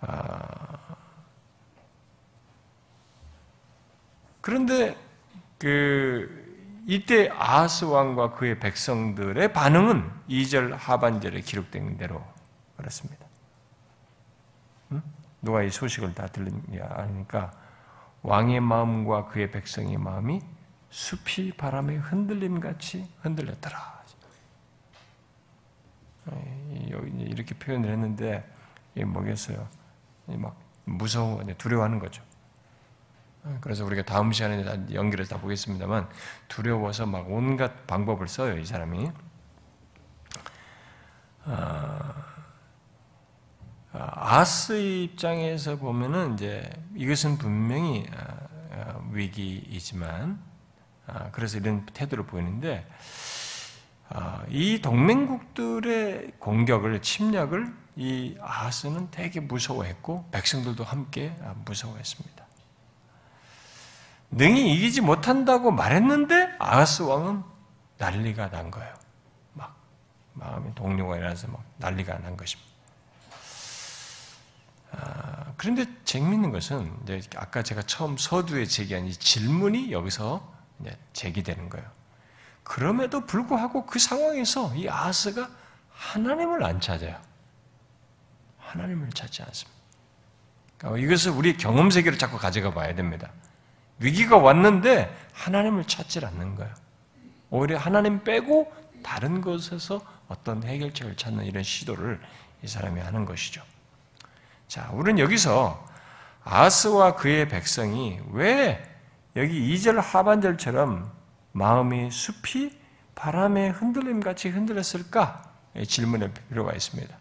[0.00, 0.96] 아,
[4.40, 4.96] 그런데
[5.58, 6.44] 그
[6.86, 12.24] 이때 아하스 왕과 그의 백성들의 반응은 2절 하반절에 기록된 대로
[12.76, 13.25] 그렇습니다.
[15.46, 15.46] 응?
[15.46, 17.52] 누가 이 소식을 다 들리냐 아니까
[18.22, 20.40] 왕의 마음과 그의 백성의 마음이
[20.90, 23.96] 숲이 바람에 흔들림 같이 흔들렸더라.
[27.18, 28.44] 이렇게 표현을 했는데
[28.94, 29.68] 이게 뭐겠어요?
[30.26, 32.22] 막 무서워, 두려워하는 거죠.
[33.60, 36.08] 그래서 우리가 다음 시간에 연결해서 다 보겠습니다만
[36.48, 39.12] 두려워서 막 온갖 방법을 써요 이 사람이.
[41.44, 42.35] 아,
[43.98, 50.38] 아 아스 입장에서 보면은 이제 이것은 분명히 아, 위기이지만
[51.32, 52.86] 그래서 이런 태도를 보이는데
[54.48, 62.44] 이 동맹국들의 공격을 침략을 이 아스는 되게 무서워했고 백성들도 함께 무서워했습니다.
[64.32, 67.42] 능히 이기지 못한다고 말했는데 아하스 왕은
[67.96, 68.92] 난리가 난 거예요.
[69.54, 69.74] 막
[70.34, 72.75] 마음에 동료가 일어나서 막 난리가 난 것입니다.
[74.98, 76.90] 아, 그런데 재미있는 것은
[77.36, 80.54] 아까 제가 처음 서두에 제기한 이 질문이 여기서
[81.12, 81.86] 제기되는 거예요.
[82.62, 85.48] 그럼에도 불구하고 그 상황에서 이 아하스가
[85.92, 87.20] 하나님을 안 찾아요.
[88.58, 89.76] 하나님을 찾지 않습니다.
[90.78, 93.30] 그러니까 이것을 우리 경험 세계로 자꾸 가져가 봐야 됩니다.
[93.98, 96.74] 위기가 왔는데 하나님을 찾질 않는 거예요.
[97.50, 102.20] 오히려 하나님 빼고 다른 곳에서 어떤 해결책을 찾는 이런 시도를
[102.62, 103.62] 이 사람이 하는 것이죠.
[104.68, 105.84] 자, 우리는 여기서
[106.44, 108.82] 아스와 그의 백성이 왜
[109.36, 111.10] 여기 2절 하반절처럼
[111.52, 112.78] 마음이 숲이
[113.14, 115.42] 바람에 흔들림 같이 흔들렸을까?
[115.86, 117.16] 질문할 필요가 있습니다.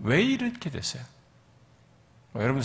[0.00, 1.02] 왜 이렇게 됐어요?
[2.32, 2.62] 뭐 여러분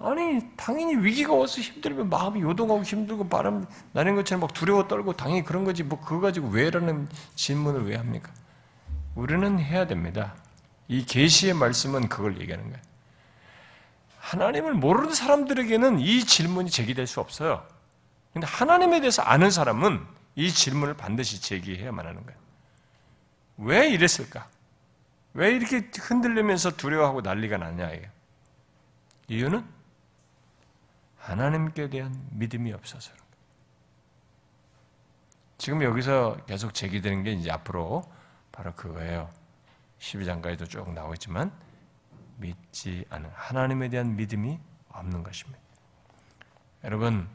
[0.00, 5.42] 아니 당연히 위기가 와서 힘들면 마음이 요동하고 힘들고 바람 나는 것처럼 막 두려워 떨고 당연히
[5.44, 8.30] 그런 거지 뭐 그거 가지고 왜 라는 질문을 왜 합니까?
[9.14, 10.34] 우리는 해야 됩니다.
[10.88, 12.82] 이 계시의 말씀은 그걸 얘기하는 거예요.
[14.18, 17.66] 하나님을 모르는 사람들에게는 이 질문이 제기될 수 없어요.
[18.32, 22.38] 근데 하나님에 대해서 아는 사람은 이 질문을 반드시 제기해야만 하는 거예요.
[23.58, 24.46] 왜 이랬을까?
[25.34, 28.10] 왜 이렇게 흔들리면서 두려워하고 난리가 났냐, 이게.
[29.28, 29.64] 이유는
[31.18, 33.12] 하나님께 대한 믿음이 없어서.
[35.58, 38.10] 지금 여기서 계속 제기되는 게 이제 앞으로
[38.52, 39.28] 바로 그거예요.
[39.98, 41.52] 12장까지도 쭉 나오겠지만,
[42.36, 44.58] 믿지 않은, 하나님에 대한 믿음이
[44.90, 45.58] 없는 것입니다.
[46.84, 47.28] 여러분,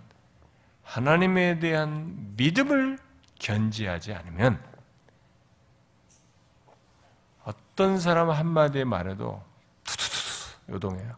[0.84, 2.98] 하나님에 대한 믿음을
[3.40, 4.64] 견지하지 않으면
[7.44, 9.44] 어떤 사람 한마디의 말에도
[9.84, 11.16] 투투투 요동해요.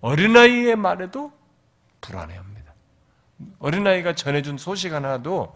[0.00, 1.32] 어린아이의 말에도
[2.00, 2.72] 불안해합니다.
[3.58, 5.54] 어린아이가 전해준 소식 하나도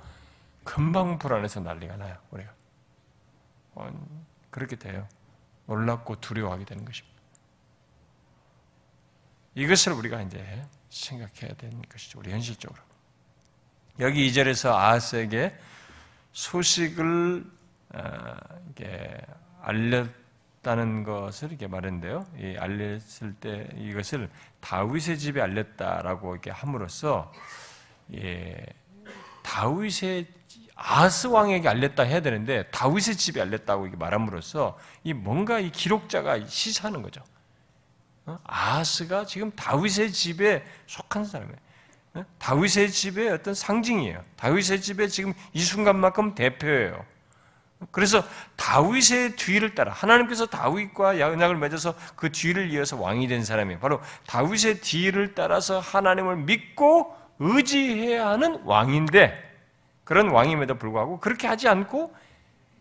[0.64, 2.52] 금방 불안해서 난리가 나요, 우리가.
[4.50, 5.06] 어, 그렇게 돼요.
[5.66, 7.20] 놀랍고 두려워하게 되는 것입니다.
[9.54, 12.80] 이것을 우리가 이제 생각해야 되는 것이죠, 우리 현실적으로.
[13.98, 15.56] 여기 이절에서 아하스에게
[16.32, 17.44] 소식을
[17.94, 18.36] 어,
[18.70, 19.20] 이게
[19.62, 22.26] 알렸다는 것을 이렇게 말했는데요.
[22.38, 27.32] 이 알렸을 때 이것을 다윗의 집에 알렸다라고 이렇게 함으로써
[28.14, 28.64] 예,
[29.42, 30.26] 다윗의
[30.82, 37.22] 아하스 왕에게 알렸다 해야 되는데 다윗의 집에 알렸다고 말함으로써 이 뭔가 이 기록자가 시사하는 거죠.
[38.24, 38.38] 어?
[38.44, 41.58] 아하스가 지금 다윗의 집에 속한 사람이에요.
[42.38, 44.22] 다윗의 집의 어떤 상징이에요.
[44.36, 47.04] 다윗의 집에 지금 이 순간만큼 대표예요.
[47.90, 48.24] 그래서
[48.56, 54.80] 다윗의 뒤를 따라 하나님께서 다윗과 연약을 맺어서 그 뒤를 이어서 왕이 된 사람이 바로 다윗의
[54.80, 59.49] 뒤를 따라서 하나님을 믿고 의지해야 하는 왕인데
[60.10, 62.12] 그런 왕임에도 불구하고 그렇게 하지 않고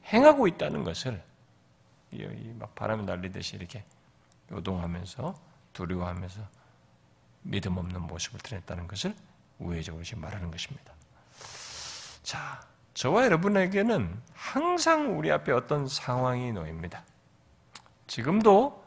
[0.05, 1.23] 행하고 있다는 것을
[2.57, 3.83] 막 바람이 날리듯이 이렇게
[4.51, 5.39] 요동하면서
[5.73, 6.41] 두려워하면서
[7.43, 9.13] 믿음 없는 모습을 드렸다는 것을
[9.59, 10.91] 우회적으로 지금 말하는 것입니다.
[12.23, 12.61] 자,
[12.95, 17.03] 저와 여러분에게는 항상 우리 앞에 어떤 상황이 놓입니다.
[18.07, 18.83] 지금도,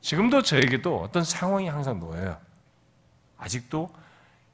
[0.00, 2.40] 지금도 저에게도 어떤 상황이 항상 놓여요.
[3.36, 3.94] 아직도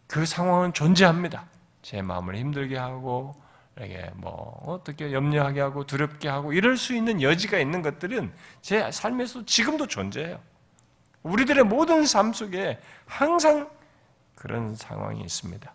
[0.08, 1.46] 그 상황은 존재합니다.
[1.88, 3.34] 제 마음을 힘들게 하고,
[3.80, 9.46] 이게 뭐, 어떻게 염려하게 하고, 두렵게 하고, 이럴 수 있는 여지가 있는 것들은 제 삶에서
[9.46, 10.38] 지금도 존재해요.
[11.22, 13.70] 우리들의 모든 삶 속에 항상
[14.34, 15.74] 그런 상황이 있습니다.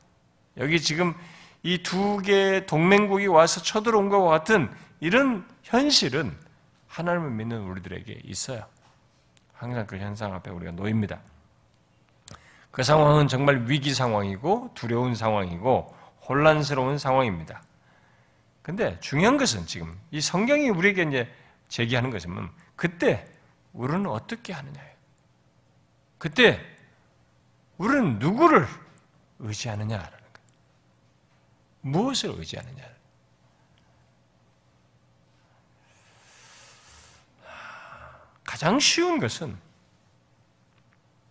[0.57, 1.15] 여기 지금
[1.63, 6.37] 이 두 개의 동맹국이 와서 쳐들어온 것과 같은 이런 현실은
[6.89, 8.63] 하나님을 믿는 우리들에게 있어요.
[9.51, 11.21] 항상 그 현상 앞에 우리가 놓입니다.
[12.69, 17.61] 그 상황은 정말 위기 상황이고 두려운 상황이고 혼란스러운 상황입니다.
[18.61, 21.33] 근데 중요한 것은 지금 이 성경이 우리에게 이제
[21.67, 23.27] 제기하는 것은 그때
[23.73, 24.93] 우리는 어떻게 하느냐예요.
[26.17, 26.59] 그때
[27.77, 28.67] 우리는 누구를
[29.39, 30.47] 의지하느냐라는 거예요.
[31.81, 32.93] 무엇을 의지하느냐.
[38.45, 39.57] 가장 쉬운 것은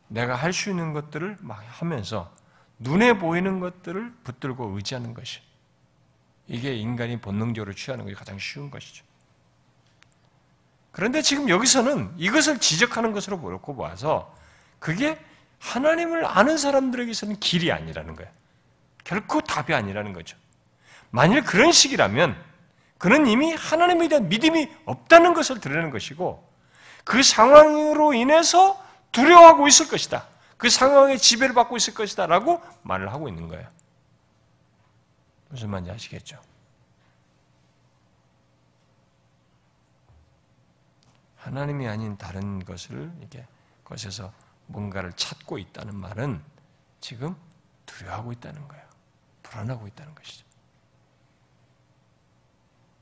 [0.08, 2.34] 내가 할 수 있는 것들을 막 하면서
[2.82, 5.40] 눈에 보이는 것들을 붙들고 의지하는 것이
[6.48, 9.04] 이게 인간이 본능적으로 취하는 것이 가장 쉬운 것이죠.
[10.90, 14.34] 그런데 지금 여기서는 이것을 지적하는 것으로 보고 봐서
[14.78, 15.18] 그게
[15.58, 18.30] 하나님을 아는 사람들에게서는 길이 아니라는 거예요.
[19.04, 20.36] 결코 답이 아니라는 거죠.
[21.10, 22.36] 만일 그런 식이라면
[22.98, 26.48] 그는 이미 하나님에 대한 믿음이 없다는 것을 드러내는 것이고
[27.04, 30.26] 그 상황으로 인해서 두려워하고 있을 것이다.
[30.62, 32.26] 그 상황에 지배를 받고 있을 것이다.
[32.26, 33.68] 라고 말을 하고 있는 거예요.
[35.48, 36.40] 무슨 말인지 아시겠죠?
[41.34, 43.44] 하나님이 아닌 다른 것을 이렇게
[43.82, 44.32] 것에서
[44.68, 46.40] 뭔가를 찾고 있다는 말은
[47.00, 47.34] 지금
[47.84, 48.86] 두려워하고 있다는 거예요.
[49.42, 50.46] 불안하고 있다는 것이죠.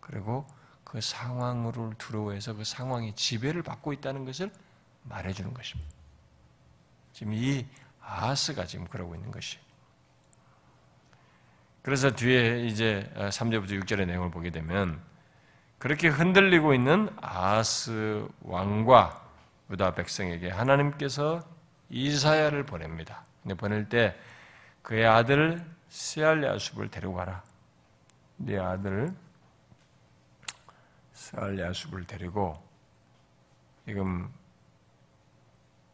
[0.00, 0.46] 그리고
[0.82, 4.50] 그 상황으로 두려워해서 그 상황이 지배를 받고 있다는 것을
[5.02, 5.99] 말해주는 것입니다.
[7.20, 7.66] 지금 이
[8.00, 9.58] 아하스가 지금 그러고 있는 것이.
[11.82, 14.98] 그래서 뒤에 이제 3절부터 6절의 내용을 보게 되면
[15.76, 19.22] 그렇게 흔들리고 있는 아하스 왕과
[19.70, 21.46] 유다 백성에게 하나님께서
[21.90, 23.26] 이사야를 보냅니다.
[23.42, 24.18] 근데 보낼 때
[24.80, 27.42] 그의 아들 스알야숲을 데려가라.
[28.38, 29.14] 네 아들
[31.12, 32.66] 스알야숲을 데리고
[33.84, 34.32] 지금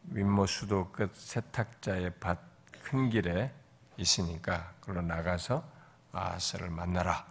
[0.07, 3.51] 윗모 수도 끝 세탁자의 밭 큰 길에
[3.97, 5.61] 있으니까 그로 나가서
[6.13, 7.27] 아하스를 만나라.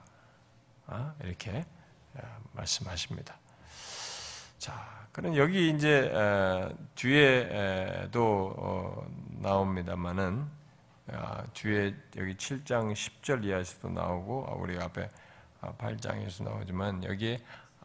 [0.86, 1.14] 어?
[1.24, 1.64] 이렇게
[2.12, 2.20] 어,
[2.52, 3.38] 말씀하십니다.
[4.58, 6.12] 자, 그럼 여기 이제
[6.94, 9.06] 뒤에도 어,
[9.40, 10.46] 나옵니다만은
[11.12, 15.08] 아, 뒤에 여기 7장 10절 이하에서도 나오고 아, 우리 앞에
[15.62, 17.38] 8장에서 아, 나오지만 여기에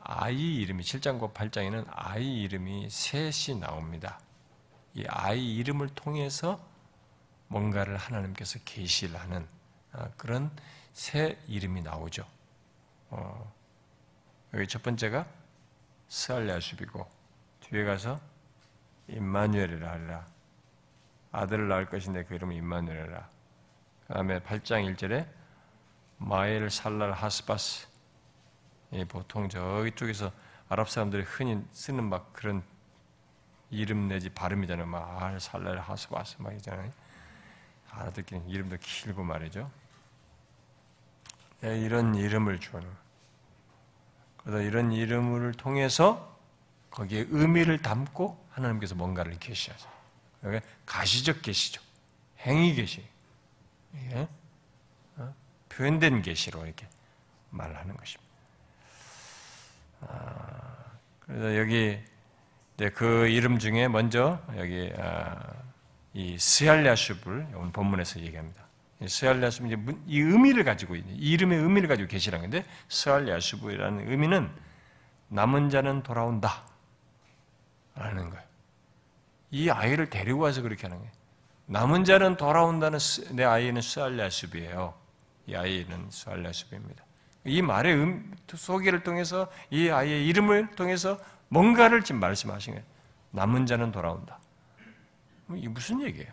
[0.04, 4.19] 아이 이름이 7장과 8장에는 아이 이름이 셋이 나옵니다.
[4.93, 6.60] 이 아이 이름을 통해서
[7.47, 9.47] 뭔가를 하나님께서 계시를 하는
[10.17, 10.51] 그런
[10.93, 12.25] 새 이름이 나오죠.
[13.10, 13.54] 어,
[14.54, 15.25] 여기 첫 번째가
[16.08, 17.08] 스알야숲이고
[17.62, 18.19] 뒤에 가서
[19.08, 20.25] 임마누엘이라 하리라.
[21.32, 23.30] 아들을 낳을 것인데 그 이름은 임마누엘이라.
[24.08, 25.27] 그 다음에 8장 1절에
[26.17, 27.88] 마엘 살랄 하스바스.
[29.08, 30.32] 보통 저기 쪽에서
[30.67, 32.63] 아랍 사람들이 흔히 쓰는 막 그런
[33.71, 34.86] 이름 내지 발음이잖아요.
[34.86, 36.91] 마알 살랄 하스바스 막 있잖아요.
[37.89, 39.71] 알아듣기는 이름도 길고 말이죠.
[41.62, 42.88] 네, 이런 이름을 주는.
[44.38, 46.38] 그래서 이런 이름을 통해서
[46.89, 49.89] 거기에 의미를 담고 하나님께서 뭔가를 계시하죠.
[50.43, 51.81] 여기 가시적 계시죠.
[52.39, 53.05] 행위 계시.
[53.95, 54.27] 예?
[55.17, 55.34] 어?
[55.69, 56.88] 표현된 계시로 이렇게
[57.51, 58.31] 말하는 것입니다.
[60.01, 60.86] 아,
[61.19, 61.99] 그래서 여기
[62.89, 65.36] 그 이름 중에 먼저 여기 아,
[66.13, 68.62] 이 스얄야슈브를 오늘 본문에서 얘기합니다.
[69.08, 74.50] 스알야수브 이제 이 의미를 가지고 있는 이 이름의 의미를 가지고 계시라는 건데 스알야수브라는 의미는
[75.30, 76.63] 남은 자는 돌아온다
[77.96, 78.44] 라는 거예요.
[79.52, 81.12] 이 아이를 데리고 와서 그렇게 하는 거예요.
[81.65, 83.00] 남은 자는 돌아온다는
[83.32, 84.94] 내 아이는 스알야수브예요.
[85.48, 87.04] 이 아이는 스알야수브입니다.
[87.46, 91.17] 이 말의 음, 소개를 통해서 이 아이의 이름을 통해서
[91.52, 92.88] 뭔가를 지금 말씀하신 거예요.
[93.32, 94.40] 남은 자는 돌아온다.
[95.54, 96.32] 이게 무슨 얘기예요?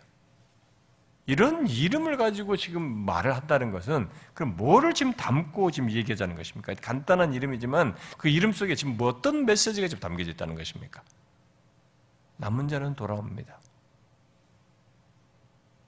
[1.25, 6.73] 이런 이름을 가지고 지금 말을 한다는 것은 그럼 뭐를 지금 담고 지금 얘기하자는 것입니까?
[6.81, 11.03] 간단한 이름이지만 그 이름 속에 지금 뭐 어떤 메시지가 지금 담겨져 있다는 것입니까?
[12.37, 13.59] 남은 자는 돌아옵니다.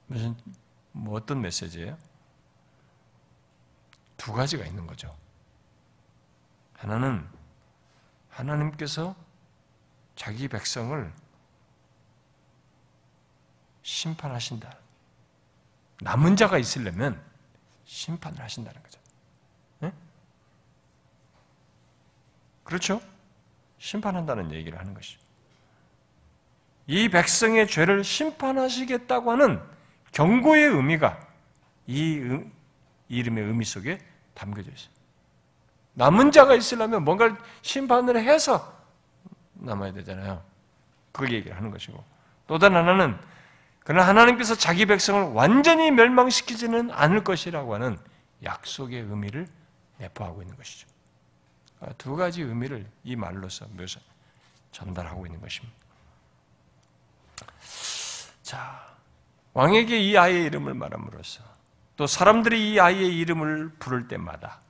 [0.08, 0.36] 무슨
[0.92, 1.98] 뭐 어떤 메시지예요?
[4.18, 5.10] 두 가지가 있는 거죠.
[6.74, 7.26] 하나는
[8.32, 9.16] 하나님께서
[10.16, 11.12] 자기 백성을
[13.84, 14.78] 심판하신다.
[16.02, 17.22] 남은 자가 있으려면
[17.86, 19.00] 심판을 하신다는 거죠.
[19.80, 19.94] 네?
[22.64, 23.02] 그렇죠?
[23.78, 25.20] 심판한다는 얘기를 하는 것이죠.
[26.88, 29.62] 이 백성의 죄를 심판하시겠다고 하는
[30.12, 31.28] 경고의 의미가
[31.88, 32.42] 이
[33.08, 33.98] 이름의 의미 속에
[34.34, 35.01] 담겨져 있어요.
[36.02, 38.76] 남은 자가 있으려면 뭔가를 심판을 해서
[39.54, 40.44] 남아야 되잖아요.
[41.12, 42.04] 그 얘기를 하는 것이고.
[42.48, 43.20] 또 다른 하나는
[43.84, 48.00] 그러나 하나님께서 자기 백성을 완전히 멸망시키지는 않을 것이라고 하는
[48.42, 49.48] 약속의 의미를
[50.00, 50.88] 내포하고 있는 것이죠.
[51.82, 54.00] 아, 두 가지 의미를 이 말로서 묘사,
[54.72, 55.78] 전달하고 있는 것입니다.
[58.42, 58.88] 자,
[59.54, 61.44] 왕에게 이 아이의 이름을 말함으로써
[61.96, 64.62] 또 사람들이 이 아이의 이름을 부를 때마다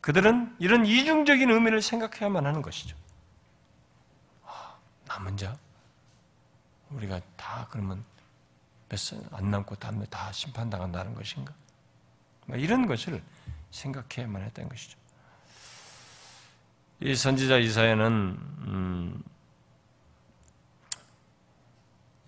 [0.00, 2.96] 그들은 이런 이중적인 의미를 생각해야만 하는 것이죠.
[4.44, 5.56] 아, 남은 자?
[6.90, 8.04] 우리가 다 그러면
[8.88, 11.52] 몇안 남고 다음에 다 심판당한다는 것인가?
[12.54, 13.22] 이런 것을
[13.70, 14.98] 생각해야만 했던 것이죠.
[17.00, 19.24] 이 선지자 이사야는 음,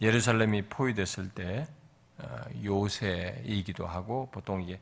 [0.01, 1.67] 예루살렘이 포위됐을 때
[2.19, 4.81] 어, 요새이기도 하고 보통 이게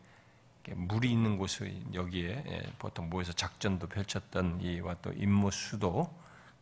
[0.68, 6.12] 물이 있는 곳이 여기에 예, 보통 모여서 작전도 펼쳤던 이와 또 임무 수도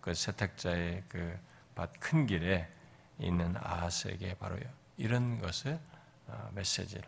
[0.01, 2.69] 그 세탁자의 그 밭 큰 길에
[3.21, 4.59] 있는 아하스에게 바로
[4.97, 5.79] 이런 것을
[6.27, 7.05] 어, 메시지를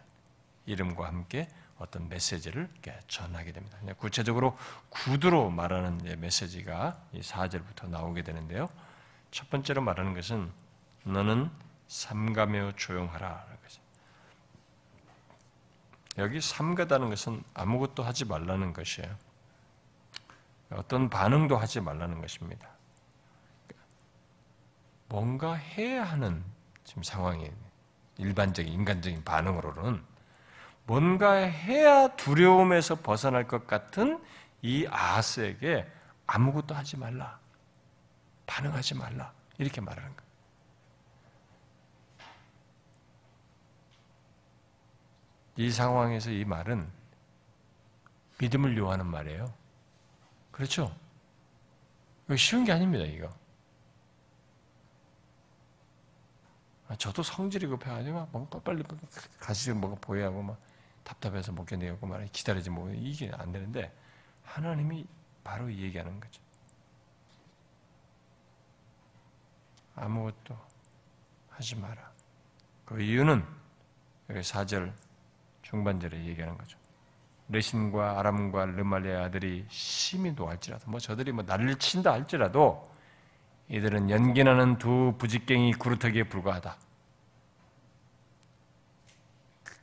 [0.67, 1.49] 이름과 함께
[1.79, 2.69] 어떤 메시지를
[3.09, 3.79] 전하게 됩니다.
[3.97, 4.57] 구체적으로
[4.91, 8.69] 구두로 말하는 메시지가 이 4절부터 나오게 되는데요.
[9.33, 10.53] 첫 번째로 말하는 것은
[11.03, 11.51] 너는
[11.89, 13.51] 삼가며 조용하라.
[16.21, 19.15] 여기 삼가다는 것은 아무것도 하지 말라는 것이에요.
[20.71, 22.69] 어떤 반응도 하지 말라는 것입니다.
[25.09, 26.45] 뭔가 해야 하는
[26.85, 27.53] 지금 상황이에요.
[28.19, 30.05] 일반적인 인간적인 반응으로는
[30.87, 34.23] 뭔가 해야 두려움에서 벗어날 것 같은
[34.63, 35.91] 이 아하스에게
[36.27, 37.39] 아무것도 하지 말라.
[38.47, 39.33] 반응하지 말라.
[39.59, 40.30] 이렇게 말하는 거예요.
[45.61, 46.91] 이 상황에서 이 말은
[48.41, 49.53] 믿음을 요하는 말이에요.
[50.51, 50.97] 그렇죠?
[52.35, 53.31] 쉬운 게 아닙니다, 이거.
[56.89, 58.83] 아, 저도 성질이 급해가지고 뭔가 빨리
[59.39, 60.59] 가시 뭐가 보여야 하고 막
[61.05, 63.95] 답답해서 못 견디고 말 기다리지 뭐 이게 안 되는데
[64.43, 65.07] 하나님이
[65.45, 66.41] 바로 얘기하는 거죠.
[69.95, 70.59] 아무것도
[71.51, 72.11] 하지 마라.
[72.87, 73.45] 그 이유는
[74.31, 75.10] 여기 4절
[75.71, 76.79] 중반절에 얘기하는 거죠.
[77.49, 82.91] 레신과 아람과 르말리의 아들이 심히 노할지라도 뭐 저들이 뭐 나를 친다 할지라도
[83.69, 86.77] 이들은 연기나는 두 부직갱이 구루터기에 불과하다.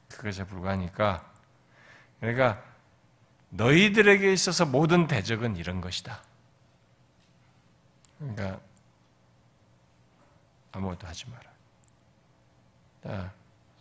[0.10, 1.32] 그것에 불과하니까
[2.20, 2.64] 그러니까
[3.50, 6.22] 너희들에게 있어서 모든 대적은 이런 것이다.
[8.18, 8.60] 그러니까
[10.72, 11.26] 아무것도 하지
[13.04, 13.32] 마라.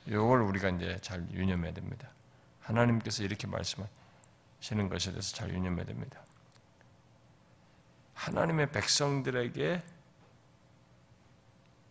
[0.07, 2.09] 자, 이걸 우리가 이제 잘 유념해야 됩니다.
[2.61, 6.21] 하나님께서 이렇게 말씀하시는 것에 대해서 잘 유념해야 됩니다.
[8.15, 9.83] 하나님의 백성들에게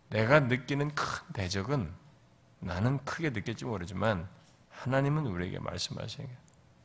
[0.09, 1.93] 내가 느끼는 큰 대적은
[2.59, 4.27] 나는 크게 느낄지 모르지만
[4.69, 6.35] 하나님은 우리에게 말씀하시는 게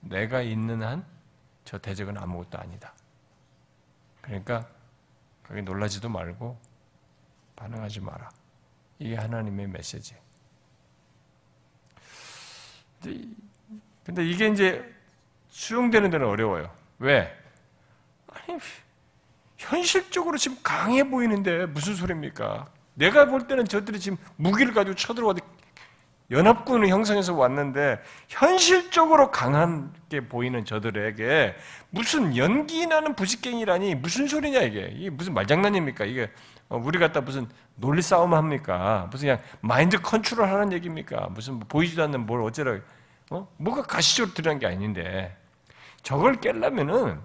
[0.01, 1.21] 내가 있는 한
[1.71, 2.93] 저 대적은 아무것도 아니다.
[4.21, 4.69] 그러니까
[5.45, 6.59] 거기 놀라지도 말고
[7.55, 8.31] 반응하지 마라.
[8.99, 10.17] 이게 하나님의 메시지.
[13.03, 14.85] 근데 이게 이제
[15.49, 16.71] 수용되는 데는 어려워요.
[16.99, 17.37] 왜?
[18.29, 18.59] 아니,
[19.57, 22.69] 현실적으로 지금 강해 보이는데 무슨 소리입니까?
[22.95, 25.41] 내가 볼 때는 저들이 지금 무기를 가지고 쳐들어와도
[26.31, 31.57] 연합군을 형성해서 왔는데 현실적으로 강하게 보이는 저들에게
[31.91, 36.29] 무슨 연기 나는 부식갱이라니 무슨 소리냐 이게 이게 무슨 말장난입니까 이게 어,
[36.71, 42.03] 우리 갖다 무슨 논리 싸움 합니까 무슨 그냥 마인드 컨트롤 하는 얘기입니까 무슨 뭐 보이지도
[42.05, 42.79] 않는 뭘 어쩌라
[43.31, 43.49] 어?
[43.57, 45.37] 뭐가 가시적으로 들어간 게 아닌데
[46.03, 47.21] 저걸 깰려면은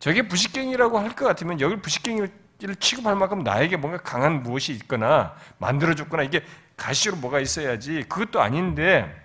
[0.00, 6.24] 저게 부식갱이라고 할 것 같으면 여기 부식갱이를 취급할 만큼 나에게 뭔가 강한 무엇이 있거나 만들어줬거나
[6.24, 6.44] 이게
[6.76, 9.22] 가시로 뭐가 있어야지 그것도 아닌데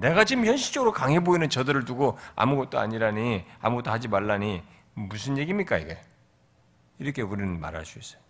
[0.00, 4.62] 내가 지금 현실적으로 강해 보이는 저들을 두고 아무것도 아니라니 아무것도 하지 말라니
[4.94, 5.98] 무슨 얘기입니까 이게?
[6.98, 8.20] 이렇게 우리는 말할 수 있어요.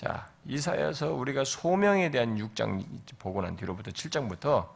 [0.00, 2.82] 자, 이사야서 우리가 소명에 대한 6장
[3.18, 4.70] 보고 난 뒤로부터 7장부터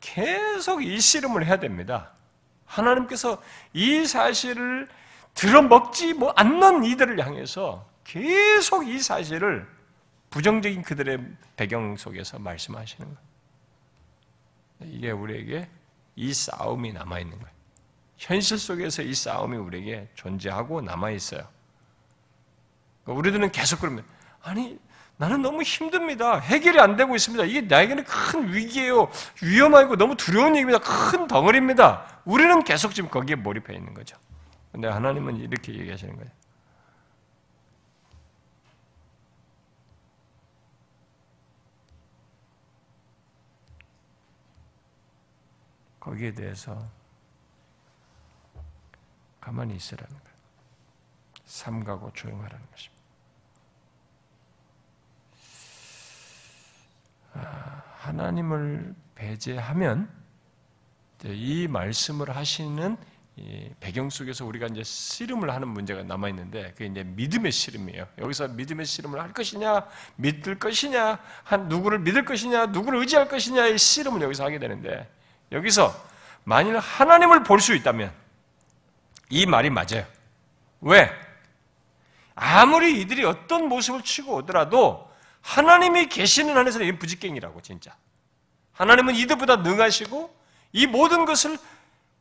[0.00, 2.12] 계속 이 씨름을 해야 됩니다.
[2.66, 4.86] 하나님께서 이 사실을
[5.32, 9.66] 들어먹지 뭐 않는 이들을 향해서 계속 이 사실을
[10.28, 11.24] 부정적인 그들의
[11.56, 13.16] 배경 속에서 말씀하시는
[14.78, 14.94] 거예요.
[14.94, 15.70] 이게 우리에게
[16.16, 17.56] 이 싸움이 남아있는 거예요.
[18.18, 21.48] 현실 속에서 이 싸움이 우리에게 존재하고 남아있어요.
[23.06, 24.04] 우리들은 계속 그러면,
[24.46, 24.78] 아니,
[25.16, 26.38] 나는 너무 힘듭니다.
[26.38, 27.44] 해결이 안 되고 있습니다.
[27.44, 29.10] 이게 나에게는 큰 위기예요.
[29.42, 30.78] 위험하고 너무 두려운 얘기입니다.
[30.78, 32.20] 큰 덩어리입니다.
[32.24, 34.16] 우리는 계속 지금 거기에 몰입해 있는 거죠.
[34.70, 36.30] 근데 하나님은 이렇게 얘기하시는 거예요.
[45.98, 46.88] 거기에 대해서
[49.40, 50.36] 가만히 있으라는 거예요.
[51.46, 52.95] 삼가고 조용하라는 것입니다.
[57.98, 60.08] 하나님을 배제하면
[61.24, 62.96] 이 말씀을 하시는
[63.80, 68.06] 배경 속에서 우리가 이제 씨름을 하는 문제가 남아 있는데 그게 이제 믿음의 씨름이에요.
[68.18, 74.22] 여기서 믿음의 씨름을 할 것이냐, 믿을 것이냐, 한 누구를 믿을 것이냐, 누구를 의지할 것이냐의 씨름을
[74.22, 75.10] 여기서 하게 되는데
[75.52, 75.94] 여기서
[76.44, 78.12] 만일 하나님을 볼 수 있다면
[79.30, 80.06] 이 말이 맞아요.
[80.80, 81.10] 왜?
[82.34, 85.10] 아무리 이들이 어떤 모습을 취고 오더라도
[85.46, 87.96] 하나님이 계시는 안에서는 이 부직갱이라고 진짜.
[88.72, 90.36] 하나님은 이들보다 능하시고
[90.72, 91.56] 이 모든 것을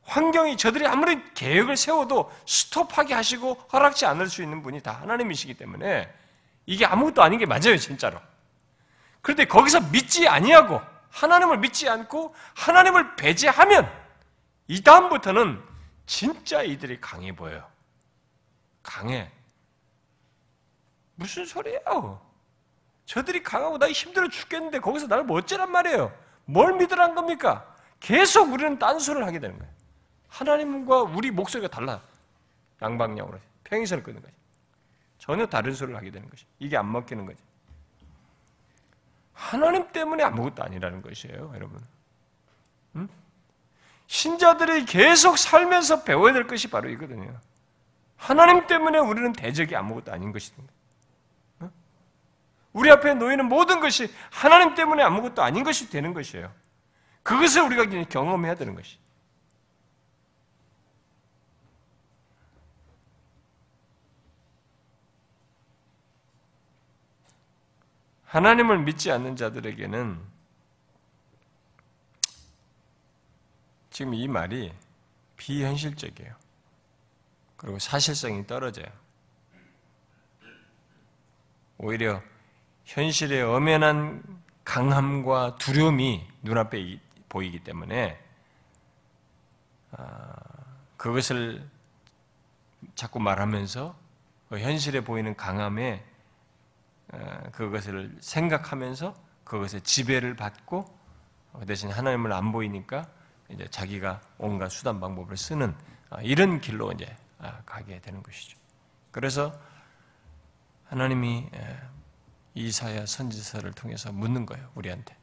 [0.04, 6.14] 환경이 저들이 아무리 계획을 세워도 스톱하게 하시고 허락지 않을 수 있는 분이 다 하나님이시기 때문에
[6.68, 8.22] 이게 아무것도 아닌 게 맞아요, 진짜로.
[9.22, 13.92] 그런데 거기서 믿지 아니하고 하나님을 믿지 않고 하나님을 배제하면
[14.68, 15.62] 이 다음부터는
[16.06, 17.68] 진짜 이들이 강해 보여요.
[18.84, 19.32] 강해.
[21.16, 22.35] 무슨 소리예요?
[23.06, 26.12] 저들이 강하고 나 힘들어 죽겠는데 거기서 나를 뭐 어쩌란 말이에요?
[26.46, 27.76] 뭘 믿으란 겁니까?
[28.00, 29.74] 계속 우리는 딴소리를 하게 되는 거예요.
[30.28, 32.02] 하나님과 우리 목소리가 달라.
[32.82, 34.34] 양방향으로 평행선을 끄는 거지.
[35.18, 36.46] 전혀 다른 소리를 하게 되는 것이.
[36.60, 37.40] 이게 안 먹히는 거지.
[39.34, 41.82] 하나님 때문에 아무것도 아니라는 것이에요, 여러분.
[42.96, 43.08] 응?
[44.08, 47.40] 신자들이 계속 살면서 배워야 될 것이 바로 이거든요.
[48.18, 50.75] 하나님 때문에 우리는 대적이 아무것도 아닌 것입니다.
[52.76, 56.54] 우리 앞에 놓이는 모든 것이 하나님 때문에 아무것도 아닌 것이 되는 것이에요.
[57.24, 58.98] 그것을 우리가 경험해야 되는 것이.
[68.26, 70.20] 하나님을 믿지 않는 자들에게는
[73.90, 74.74] 지금 이 말이
[75.38, 76.36] 비현실적이에요.
[77.56, 78.92] 그리고 사실성이 떨어져요.
[81.78, 82.22] 오히려
[82.86, 84.24] 현실의 엄연한
[84.64, 88.20] 강함과 두려움이 눈앞에 보이기 때문에
[89.92, 90.34] 아,
[90.98, 91.68] 그것을
[92.94, 93.96] 자꾸 말하면서
[94.50, 96.04] 그 현실에 보이는 강함에
[97.12, 100.86] 아, 그것을 생각하면서 그것에 지배를 받고
[101.60, 103.08] 그 대신 하나님을 안 보이니까
[103.50, 105.76] 이제 자기가 온갖 수단 방법을 쓰는
[106.10, 107.16] 아, 이런 길로 이제
[107.66, 108.58] 가게 되는 것이죠.
[109.12, 109.54] 그래서
[110.86, 111.50] 하나님이
[112.56, 115.16] 이사야 선지서를 통해서 묻는 거예요, 우리한테.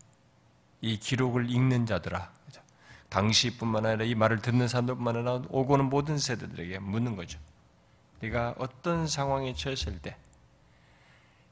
[0.82, 2.30] 이 기록을 읽는 자들아.
[3.08, 7.38] 당시뿐만 아니라 이 말을 듣는 사람들뿐만 아니라 오고 는 모든 세대들에게 묻는 거죠.
[8.20, 10.16] 네가 어떤 상황에 처했을 때,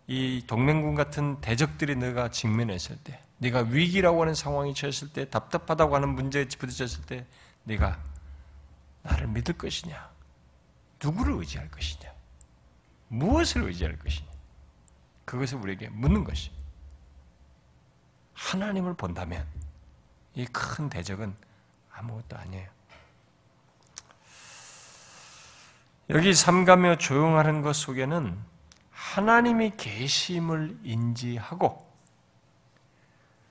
[0.06, 6.10] 이 동맹군 같은 대적들이 너가 직면했을 때, 네가 위기라고 하는 상황이 처했을 때, 답답하다고 하는
[6.10, 7.26] 문제에 부딪혔을 때,
[7.64, 8.02] 네가
[9.02, 10.10] 나를 믿을 것이냐?
[11.02, 12.10] 누구를 의지할 것이냐?
[13.08, 14.29] 무엇을 의지할 것이냐?
[15.30, 16.50] 그것을 우리에게 묻는 것이.
[18.34, 19.46] 하나님을 본다면
[20.34, 21.36] 이 큰 대적은
[21.92, 22.68] 아무것도 아니에요.
[26.08, 28.36] 여기 삼가며 조용하는 것 속에는
[28.90, 31.88] 하나님이 계심을 인지하고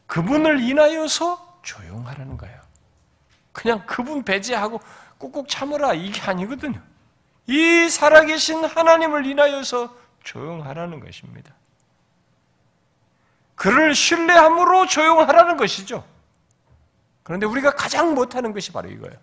[0.07, 2.59] 그분을 인하여서 조용하라는 거예요.
[3.53, 4.82] 그냥 그분 배제하고
[5.17, 6.82] 꾹꾹 참으라 이게 아니거든요.
[7.47, 11.59] 이 살아계신 하나님을 인하여서 조용하라는 것입니다.
[13.60, 16.07] 그를 신뢰함으로 조용하라는 것이죠.
[17.24, 19.20] 그런데 우리가 가장 못하는 것이 바로 이거예요.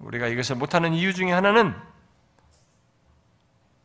[0.00, 1.72] 우리가 이것을 못하는 이유 중에 하나는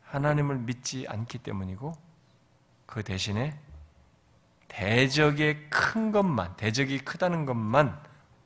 [0.02, 1.92] 하나님을 믿지 않기 때문이고
[2.86, 3.56] 그 대신에
[4.66, 7.96] 대적의 큰 것만, 대적이 크다는 것만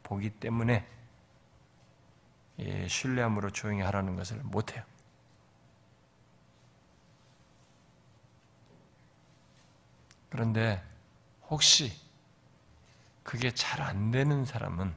[0.03, 0.87] 보기 때문에
[2.87, 4.85] 신뢰함으로 조용히 하라는 것을 못해요.
[10.35, 10.82] 그런데
[11.49, 11.93] 혹시
[13.22, 14.93] 그게 잘 안 되는 사람은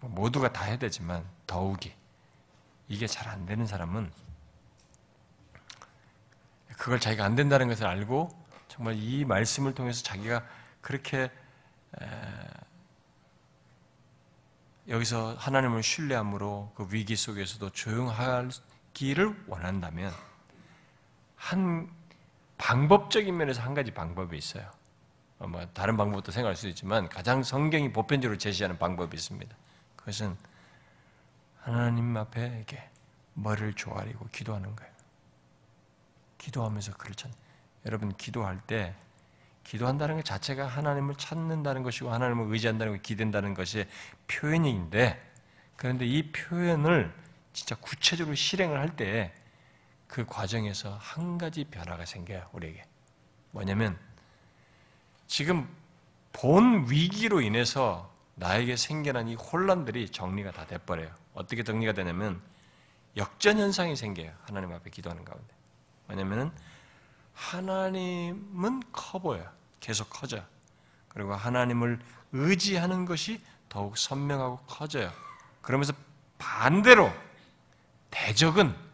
[0.00, 1.94] 뭐 모두가 다 해야 되지만 더욱이
[2.88, 4.10] 이게 잘 안 되는 사람은
[6.76, 8.30] 그걸 자기가 안 된다는 것을 알고
[8.66, 10.44] 정말 이 말씀을 통해서 자기가
[10.80, 11.30] 그렇게
[14.88, 20.12] 여기서 하나님을 신뢰함으로 그 위기 속에서도 조용하기를 원한다면
[21.36, 21.88] 한
[22.58, 24.70] 방법적인 면에서 한 가지 방법이 있어요.
[25.38, 29.54] 뭐 다른 방법도 생각할 수 있지만 가장 성경이 보편적으로 제시하는 방법이 있습니다.
[29.96, 30.36] 그것은
[31.60, 32.88] 하나님 앞에 이렇게
[33.34, 34.92] 머리를 조아리고 기도하는 거예요.
[36.38, 37.30] 기도하면서 그를 찾.
[37.86, 38.94] 여러분 기도할 때
[39.64, 43.86] 기도한다는 것 자체가 하나님을 찾는다는 것이고 하나님을 의지한다는 것, 기댄다는 것이
[44.26, 45.20] 표현인데
[45.76, 47.12] 그런데 이 표현을
[47.52, 49.32] 진짜 구체적으로 실행을 할 때
[50.14, 52.84] 그 과정에서 한 가지 변화가 생겨요, 우리에게.
[53.50, 53.98] 뭐냐면,
[55.26, 55.68] 지금
[56.32, 61.12] 본 위기로 인해서 나에게 생겨난 이 혼란들이 정리가 다 돼버려요.
[61.34, 62.40] 어떻게 정리가 되냐면,
[63.16, 64.30] 역전 현상이 생겨요.
[64.42, 65.52] 하나님 앞에 기도하는 가운데.
[66.06, 66.52] 뭐냐면은,
[67.32, 69.50] 하나님은 커 보여요.
[69.80, 70.44] 계속 커져요.
[71.08, 71.98] 그리고 하나님을
[72.30, 75.10] 의지하는 것이 더욱 선명하고 커져요.
[75.60, 75.92] 그러면서
[76.38, 77.12] 반대로
[78.12, 78.93] 대적은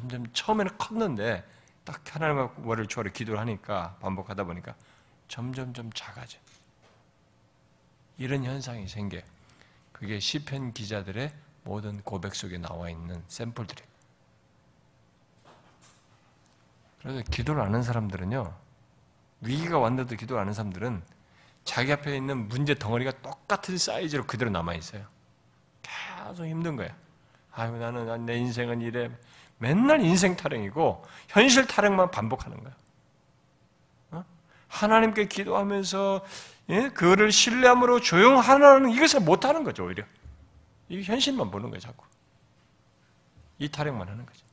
[0.00, 1.44] 점점 처음에는 컸는데
[1.84, 4.74] 딱 하나님과 머리를 주어를 기도를 하니까 반복하다 보니까
[5.28, 6.38] 점점 점 작아져.
[8.16, 9.20] 이런 현상이 생겨.
[9.92, 11.32] 그게 시편 기자들의
[11.64, 13.82] 모든 고백 속에 나와 있는 샘플들이.
[17.02, 18.54] 그래서 기도를 아는 사람들은요,
[19.42, 21.02] 위기가 왔는데도 기도를 아는 사람들은
[21.64, 25.06] 자기 앞에 있는 문제 덩어리가 똑같은 사이즈로 그대로 남아 있어요.
[25.82, 26.94] 계속 힘든 거야.
[27.52, 29.10] 아유 나는 내 인생은 이래
[29.60, 32.74] 맨날 인생 타령이고 현실 타령만 반복하는 거야.
[34.12, 34.24] 어?
[34.68, 36.24] 하나님께 기도하면서
[36.70, 36.88] 예?
[36.88, 40.02] 그를 신뢰함으로 조용하라는 이것을 못하는 거죠 오히려.
[40.88, 42.06] 이 현실만 보는 거예요 자꾸.
[43.58, 44.46] 이 타령만 하는 거죠.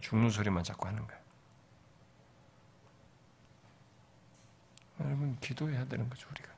[0.00, 1.20] 죽는 소리만 자꾸 하는 거예요.
[5.00, 6.48] 여러분 기도해야 되는 거죠 우리가.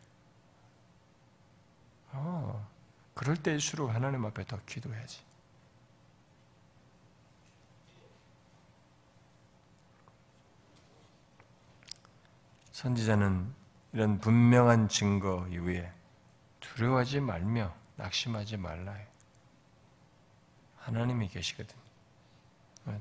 [2.12, 2.68] 어,
[3.14, 5.22] 그럴 때일수록 하나님 앞에 더 기도해야지.
[12.74, 13.54] 선지자는
[13.92, 15.92] 이런 분명한 증거 이후에
[16.58, 18.98] 두려워하지 말며 낙심하지 말라.
[20.78, 21.76] 하나님이 계시거든.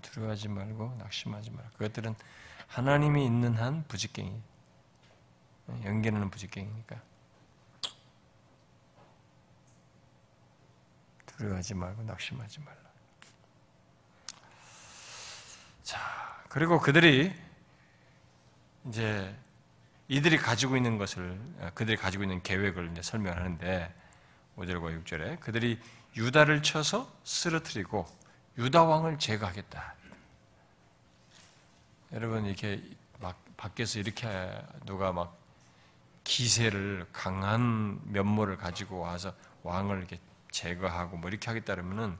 [0.04, 1.68] 두려워하지 말고 낙심하지 말라.
[1.72, 2.14] 그것들은
[2.68, 4.40] 하나님이 있는 한 부직갱이,
[5.84, 7.02] 연기하는 부직갱이니까.
[11.26, 12.80] 두려워하지 말고 낙심하지 말라.
[16.50, 17.34] 그리고 그들이
[18.86, 19.36] 이제
[20.08, 21.40] 이들이 가지고 있는 것을
[21.74, 23.94] 그들이 가지고 있는 계획을 이제 설명하는데
[24.58, 25.80] 5절과 6절에 그들이
[26.16, 28.06] 유다를 쳐서 쓰러뜨리고
[28.58, 29.96] 유다 왕을 제거하겠다.
[32.12, 32.84] 여러분 이렇게
[33.20, 34.28] 막 밖에서 이렇게
[34.86, 35.36] 누가 막
[36.24, 39.34] 기세를 강한 면모를 가지고 와서
[39.64, 40.20] 왕을 이렇게
[40.52, 42.16] 제거하고 뭐 이렇게 하겠다 그러면은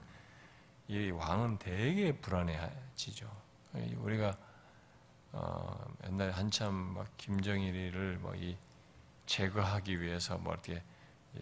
[0.88, 3.30] 이 왕은 되게 불안해지죠.
[3.72, 4.53] 우리가 어,
[6.14, 8.56] 옛날에 한참 막 김정일을 뭐이
[9.26, 10.80] 제거하기 위해서 뭐 이렇게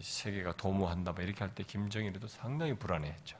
[0.01, 3.37] 세계가 도모한다 뭐 이렇게 할 때 김정일도 상당히 불안해했죠.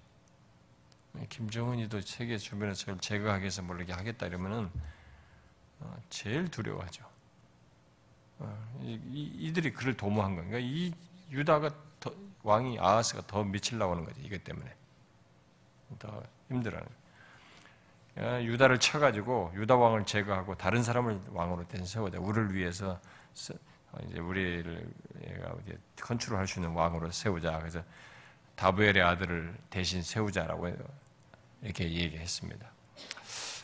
[1.30, 4.70] 김정은이도 세계 주변에서 제거하기 위해서 뭘 이렇게 하겠다 이러면은
[5.80, 7.04] 어, 제일 두려워하죠.
[8.40, 10.94] 어, 이들이 그를 도모한 그러니까 이
[11.32, 12.14] 유다가 더,
[12.44, 14.76] 왕이 아하스가 더 미치려고 하는 거지 이것 때문에
[15.98, 17.03] 더 힘들어하는.
[18.18, 23.00] 유다를 쳐가지고 유다 왕을 제거하고 다른 사람을 왕으로 세우자 우리를 위해서
[23.92, 24.88] 어, 이제 우리를
[25.66, 27.58] 이제 컨트롤할 수 있는 왕으로 세우자.
[27.60, 27.84] 그래서
[28.56, 30.70] 다부엘의 아들을 대신 세우자라고
[31.62, 32.68] 이렇게 얘기했습니다.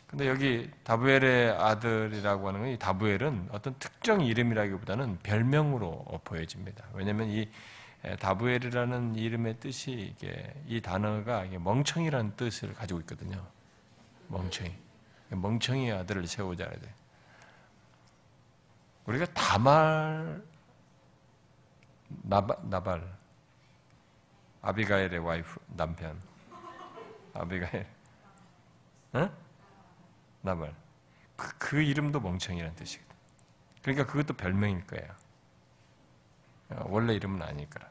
[0.07, 6.85] 근데 여기 다부엘의 아들이라고 하는 건 이 다부엘은 어떤 특정 이름이라기보다는 별명으로 보여집니다.
[6.93, 7.47] 왜냐하면 이
[8.19, 13.45] 다부엘이라는 이름의 뜻이 이게 이 단어가 멍청이라는 뜻을 가지고 있거든요.
[14.29, 14.73] 멍청이.
[15.29, 16.93] 멍청이 아들을 세우자 돼.
[19.05, 20.43] 우리가 다말
[22.07, 23.17] 나바, 나발
[24.61, 26.19] 아비가엘의 와이프 남편
[27.33, 27.87] 아비가엘
[29.15, 29.31] 응?
[30.41, 30.75] 나발
[31.35, 33.15] 그, 그 이름도 멍청이라는 뜻이거든.
[33.81, 35.15] 그러니까 그것도 별명일 거예요.
[36.69, 37.89] 어, 원래 이름은 아닐 거라.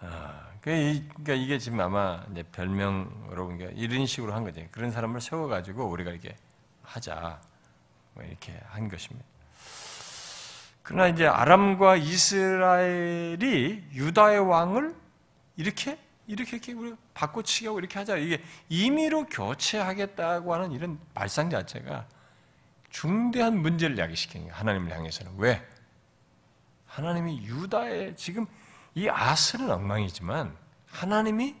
[0.00, 4.66] 아, 그러니까 이게 지금 아마 이제 별명으로 그러니까 이런 식으로 한 거지.
[4.72, 6.34] 그런 사람을 세워가지고 우리가 이렇게
[6.82, 7.40] 하자.
[8.14, 9.24] 뭐 이렇게 한 것입니다.
[10.82, 14.96] 그러나 이제 아람과 이스라엘이 유다의 왕을
[15.56, 18.16] 이렇게 이렇게 이렇게 우리 바꿔치기하고 이렇게 하자.
[18.16, 22.08] 이게 임의로 교체하겠다고 하는 이런 발상 자체가
[22.90, 24.58] 중대한 문제를 야기시키는 거예요.
[24.58, 25.34] 하나님을 향해서는.
[25.36, 25.64] 왜?
[26.86, 28.46] 하나님이 유다의 지금
[28.96, 31.54] 이 아스는 엉망이지만 하나님이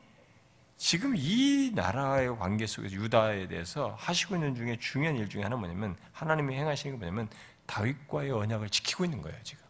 [0.78, 5.96] 지금 이 나라의 관계 속에서 유다에 대해서 하시고 있는 중에 중요한 일 중에 하나 뭐냐면
[6.12, 7.28] 하나님이 행하시는 게 뭐냐면
[7.66, 9.62] 다윗과의 언약을 지키고 있는 거예요 지금.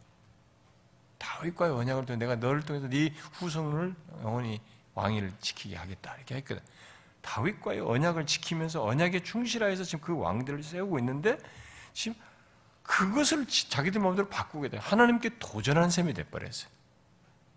[1.17, 3.93] 다윗과의 언약을 통해 내가 너를 통해서 네 후손을
[4.23, 4.61] 영원히
[4.93, 6.63] 왕위를 지키게 하겠다 이렇게 했거든.
[7.21, 11.37] 다윗과의 언약을 지키면서 언약에 충실하여서 지금 그 왕들을 세우고 있는데
[11.91, 12.17] 지금
[12.83, 14.77] 그것을 자기들 마음대로 바꾸게 돼.
[14.77, 16.76] 하나님께 도전한 셈이 돼버렸어요.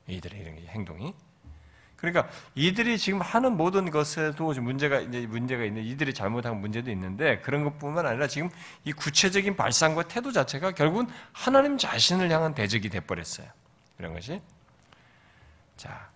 [0.07, 1.15] 이들의 이런 행동이.
[1.97, 7.63] 그러니까 이들이 지금 하는 모든 것에도 문제가 이제 문제가 있는 이들이 잘못한 문제도 있는데 그런
[7.65, 8.49] 것뿐만 아니라 지금
[8.85, 13.47] 이 구체적인 발상과 태도 자체가 결국은 하나님 자신을 향한 대적이 돼 버렸어요.
[13.99, 14.41] 이런 것이.
[15.77, 16.09] 자.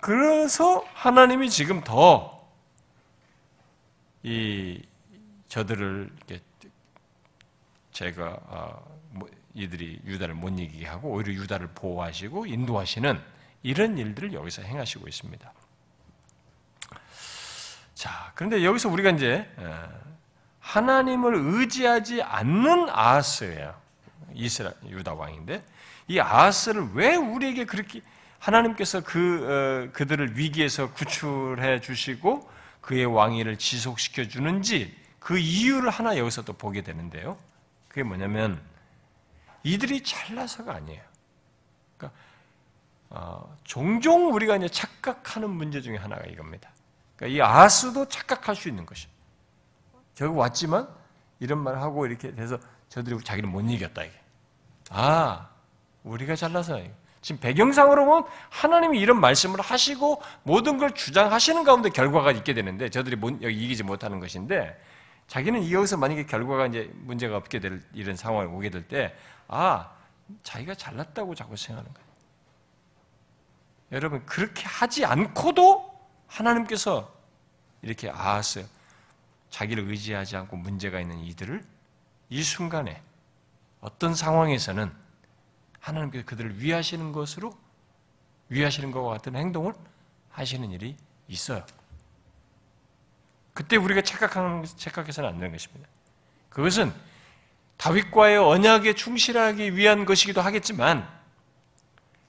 [0.00, 2.36] 그래서 하나님이 지금 더
[4.26, 4.82] 이
[5.46, 6.42] 저들을 이렇게
[7.92, 9.05] 제가 어, 뭐
[9.56, 13.18] 이들이 유다를 못 이기게 하고 오히려 유다를 보호하시고 인도하시는
[13.62, 15.52] 이런 일들을 여기서 행하시고 있습니다.
[17.94, 19.88] 자, 그런데 여기서 우리가 이제 어,
[20.60, 23.74] 하나님을 의지하지 않는 아하스예요.
[24.34, 25.64] 이스라 유다 왕인데
[26.08, 28.02] 이 아하스를 왜 우리에게 그렇게
[28.38, 32.48] 하나님께서 그 어, 그들을 위기에서 구출해 주시고
[32.82, 37.38] 그의 왕위를 지속시켜 주는지 그 이유를 하나 여기서 또 보게 되는데요.
[37.88, 38.60] 그게 뭐냐면
[39.66, 41.02] 이들이 잘나서가 아니에요.
[43.10, 46.70] 어, 종종 우리가 이제 착각하는 문제 중에 하나가 이겁니다.
[47.16, 49.08] 그러니까 이 아스도 착각할 수 있는 것이.
[50.14, 50.88] 결국 왔지만
[51.40, 52.58] 이런 말을 하고 이렇게 돼서
[52.88, 54.14] 저들이 자기를 못 이겼다 이게.
[54.90, 55.48] 아,
[56.04, 56.80] 우리가 잘나서
[57.20, 63.16] 지금 배경상으로 보면 하나님이 이런 말씀을 하시고 모든 걸 주장하시는 가운데 결과가 있게 되는데 저들이
[63.16, 64.78] 못, 여기 이기지 못하는 것인데
[65.26, 69.16] 자기는 여기서 만약에 결과가 이제 문제가 없게 될 이런 상황을 오게 될 때
[69.48, 69.92] 아,
[70.42, 72.06] 자기가 잘났다고 자꾸 생각하는 거예요.
[73.92, 77.14] 여러분 그렇게 하지 않고도 하나님께서
[77.82, 78.66] 이렇게 아하스
[79.50, 81.64] 자기를 의지하지 않고 문제가 있는 이들을
[82.30, 83.00] 이 순간에
[83.80, 84.92] 어떤 상황에서는
[85.78, 87.56] 하나님께서 그들을 위하시는 것으로
[88.48, 89.72] 위하시는 것과 같은 행동을
[90.30, 90.96] 하시는 일이
[91.28, 91.64] 있어요.
[93.54, 95.88] 그때 우리가 착각하는 착각해서는 안 되는 것입니다.
[96.50, 96.92] 그것은
[97.76, 101.08] 다윗과의 언약에 충실하기 위한 것이기도 하겠지만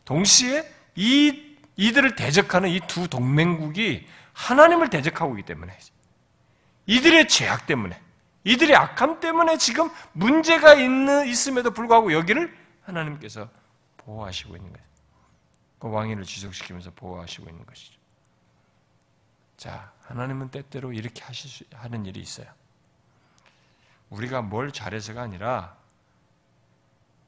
[0.06, 5.78] 동시에 이 이들을 대적하는 이 두 동맹국이 하나님을 대적하고 있기 때문에
[6.88, 8.00] 이들의 죄악 때문에,
[8.46, 13.50] 이들의 악함 때문에 지금 문제가 있는, 있음에도 불구하고 여기를 하나님께서
[13.98, 14.88] 보호하시고 있는 거예요.
[15.80, 18.00] 그 왕위를 지속시키면서 보호하시고 있는 것이죠.
[19.58, 22.48] 자, 하나님은 때때로 이렇게 하실 수, 하는 일이 있어요.
[24.10, 25.76] 우리가 뭘 잘해서가 아니라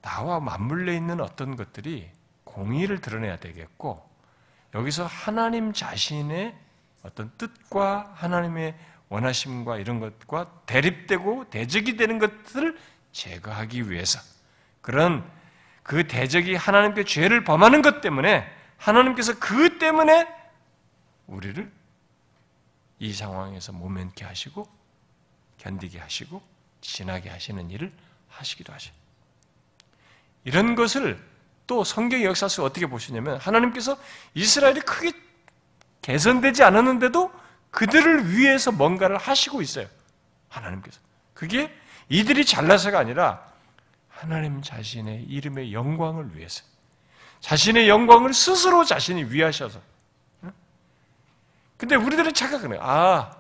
[0.02, 2.10] 나와 맞물려 있는 어떤 것들이
[2.44, 4.08] 공의를 드러내야 되겠고
[4.74, 6.56] 여기서 하나님 자신의
[7.04, 8.76] 어떤 뜻과 하나님의
[9.10, 12.78] 원하심과 이런 것과 대립되고 대적이 되는 것들을
[13.12, 14.20] 제거하기 위해서
[14.82, 15.30] 그런
[15.84, 20.28] 그 대적이 하나님께 죄를 범하는 것 때문에 하나님께서 그 때문에
[21.28, 21.72] 우리를
[23.00, 24.68] 이 상황에서 모면케 하시고
[25.58, 26.42] 견디게 하시고
[26.82, 27.92] 지나게 하시는 일을
[28.30, 28.94] 하시기도 하셔요.
[30.44, 31.22] 이런 것을
[31.68, 33.98] 또 성경 역사 속에 어떻게 보시냐면 하나님께서
[34.34, 35.14] 이스라엘이 크게
[36.02, 37.32] 개선되지 않았는데도
[37.72, 39.88] 그들을 위해서 뭔가를 하시고 있어요.
[40.48, 41.00] 하나님께서.
[41.34, 41.72] 그게
[42.10, 43.48] 이들이 잘나서가 아니라
[44.08, 46.64] 하나님 자신의 이름의 영광을 위해서.
[47.42, 49.80] 자신의 영광을 스스로 자신이 위하셔서.
[51.78, 53.39] 근데 우리들은 착각하는 아,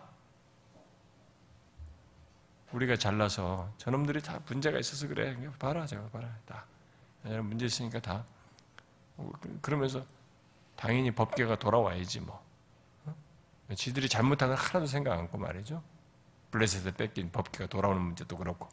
[2.71, 5.35] 우리가 잘나서 저놈들이 다 문제가 있어서 그래.
[5.57, 6.29] 봐라, 제가 봐라.
[6.45, 6.65] 다.
[7.23, 8.23] 문제 있으니까 다.
[9.61, 10.05] 그러면서
[10.75, 12.43] 당연히 법계가 돌아와야지 뭐.
[13.75, 15.83] 지들이 잘못한 걸 하나도 생각 않고 말이죠.
[16.51, 18.69] 블레셋을 뺏긴 법계가 돌아오는 문제도 그렇고.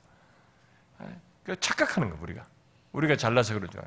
[1.45, 2.47] 그 착각하는 거 우리가.
[2.93, 3.81] 우리가 잘나서 그러죠.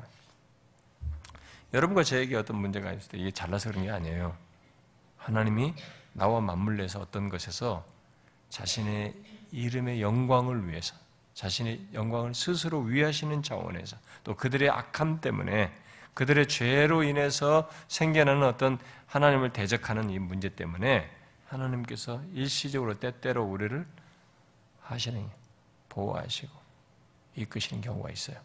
[1.72, 4.36] 여러분과 저에게 어떤 문제가 있을 때 이게 잘나서 그런 게 아니에요.
[5.16, 5.74] 하나님이
[6.12, 7.86] 나와 맞물려서 어떤 것에서
[8.48, 9.14] 자신의
[9.52, 10.94] 이름의 영광을 위해서
[11.34, 15.72] 자신의 영광을 스스로 위하시는 차원에서 또 그들의 악함 때문에
[16.14, 21.10] 그들의 죄로 인해서 생겨나는 어떤 하나님을 대적하는 이 문제 때문에
[21.46, 23.86] 하나님께서 일시적으로 때때로 우리를
[24.82, 25.28] 하시는
[25.88, 26.52] 보호하시고
[27.36, 28.38] 이끄시는 경우가 있어요.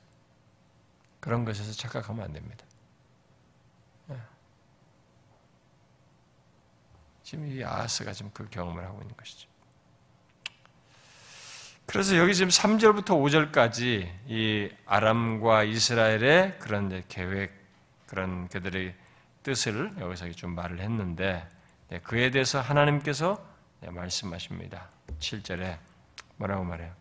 [1.19, 2.65] 그런 것에서 착각하면 안 됩니다.
[4.11, 4.19] 예.
[7.23, 9.49] 지금 이 아하스가 지금 그 경험을 하고 있는 것이죠.
[11.85, 17.53] 그래서 여기 지금 3절부터 5절까지 이 아람과 이스라엘의 그런 계획,
[18.07, 18.95] 그런 그들의
[19.43, 21.47] 뜻을 여기서 좀 말을 했는데
[21.89, 23.45] 네, 그에 대해서 하나님께서
[23.81, 24.89] 네, 말씀하십니다.
[25.19, 25.77] 7절에
[26.37, 26.91] 뭐라고 말해요?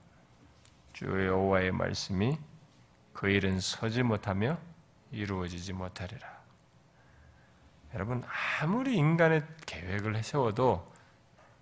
[0.92, 2.38] 주의 여호와의 말씀이
[3.14, 4.58] 그 일은 서지 못하며
[5.10, 6.34] 이루어지지 못하리라.
[7.94, 8.22] 여러분
[8.60, 10.92] 아무리 인간의 계획을 세워도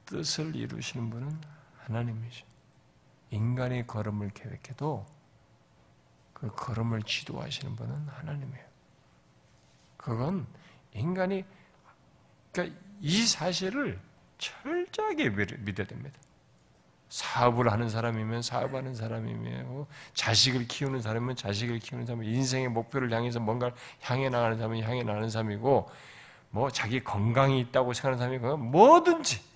[0.06, 1.40] 뜻을 이루시는 분은
[1.84, 2.51] 하나님이죠.
[3.32, 5.06] 인간의 걸음을 계획해도
[6.34, 8.64] 그 걸음을 지도하시는 분은 하나님이에요.
[9.96, 10.46] 그건
[10.92, 11.44] 인간이
[12.52, 13.98] 그러니까 이 사실을
[14.38, 16.18] 철저하게 믿어야 됩니다.
[17.08, 23.74] 사업을 하는 사람이면 사업하는 사람이며 자식을 키우는 사람이면 자식을 키우는 사람, 인생의 목표를 향해서 뭔가를
[24.00, 25.90] 향해 나가는 사람은 향해 나가는 사람이고
[26.50, 29.51] 뭐 자기 건강이 있다고 생각하는 사람이고 뭐든지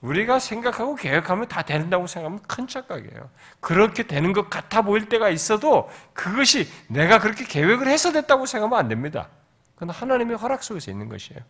[0.00, 3.30] 우리가 생각하고 계획하면 다 된다고 생각하면 큰 착각이에요.
[3.60, 8.88] 그렇게 되는 것 같아 보일 때가 있어도 그것이 내가 그렇게 계획을 해서 됐다고 생각하면 안
[8.88, 9.28] 됩니다.
[9.74, 11.40] 그건 하나님의 허락 속에서 있는 것이에요.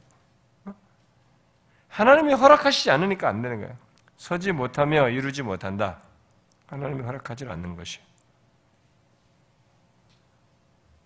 [0.66, 0.74] 어?
[1.88, 3.76] 하나님이 허락하시지 않으니까 안 되는 거예요.
[4.16, 5.98] 서지 못하며 이루지 못한다.
[6.66, 8.06] 하나님이 허락하지 않는 것이에요.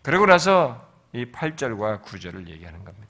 [0.03, 3.10] 그리고 나서 이 8절과 9절을 얘기하는 겁니다.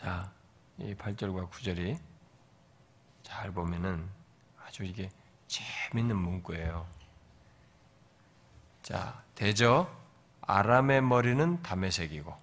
[0.00, 0.32] 자,
[0.78, 1.98] 이 8절과 9절이
[3.22, 4.08] 잘 보면은
[4.64, 5.10] 아주 이게
[5.46, 6.86] 재밌는 문구예요.
[8.82, 9.90] 자, 대저
[10.40, 12.34] 아람의 머리는 다메색이고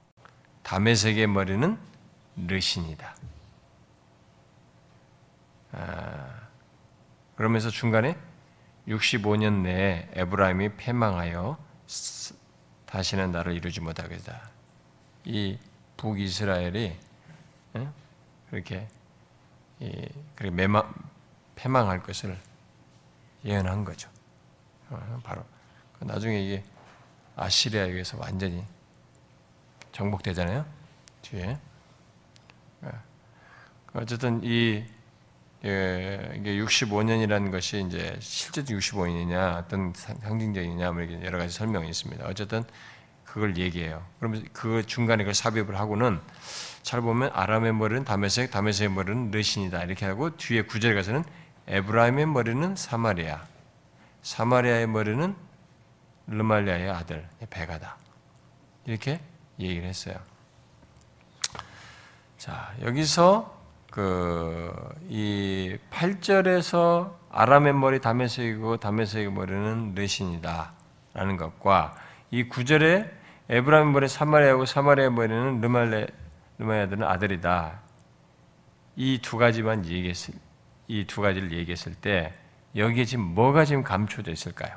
[0.62, 1.80] 다메색의 머리는
[2.36, 3.16] 르신이다.
[5.72, 6.48] 아,
[7.36, 8.20] 그러면서 중간에
[8.88, 11.58] 65년 내에 에브라임이 패망하여
[12.86, 14.52] 다시는 나를 이루지 못하겠다.
[15.26, 15.58] 이
[15.98, 17.07] 북이스라엘이
[18.50, 18.88] 그렇게
[20.36, 20.94] 그렇게 매망,
[21.56, 22.38] 패망할 것을
[23.46, 24.10] 예언한 거죠.
[24.90, 25.44] 어, 바로
[26.00, 26.64] 그 나중에 이게
[27.36, 28.64] 아시리아에 의해서 완전히
[29.92, 30.66] 정복되잖아요.
[31.22, 31.58] 뒤에
[32.82, 32.90] 어,
[33.94, 34.86] 어쨌든 이
[35.66, 42.26] 예, 이게 65년이라는 것이 이제 실제로 65년이냐 어떤 상징적이냐 뭐 여러 가지 설명이 있습니다.
[42.28, 42.64] 어쨌든
[43.26, 44.06] 그걸 얘기해요.
[44.20, 46.22] 그러면 그 중간에 그 삽입을 하고는
[46.88, 51.26] 잘 보면 아람의 머리는 다메섹, 다메섹의 머리는 르신이다 이렇게 하고 뒤에 구절에 가서는
[51.68, 53.42] 에브라임의 머리는 사마리아,
[54.22, 55.36] 사마리아의 머리는
[56.28, 57.98] 르말리아의 아들 베가다
[58.86, 59.20] 이렇게
[59.60, 60.16] 얘기를 했어요.
[62.38, 63.54] 자 여기서
[63.92, 64.72] 그
[65.10, 70.72] 이 8절에서 아람의 머리 다메섹이고 다메섹의 머리는 르신이다
[71.14, 71.96] 라는 것과
[72.32, 73.10] 이 9절에
[73.50, 76.08] 에브라임의 머리 사마리아고 사마리아의 머리는 르말레
[76.58, 77.82] 르마야들은 아들이다.
[78.96, 80.34] 이 두 가지만 얘기했을
[80.88, 82.34] 이 두 가지를 얘기했을 때
[82.76, 84.76] 여기에 지금 뭐가 지금 감춰져 있을까요?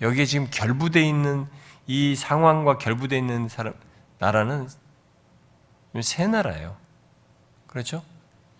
[0.00, 1.46] 여기에 지금 결부되어 있는
[1.86, 3.74] 이 상황과 결부되어 있는 사람
[4.18, 4.68] 나라는
[6.02, 6.76] 세 나라예요.
[7.66, 8.02] 그렇죠?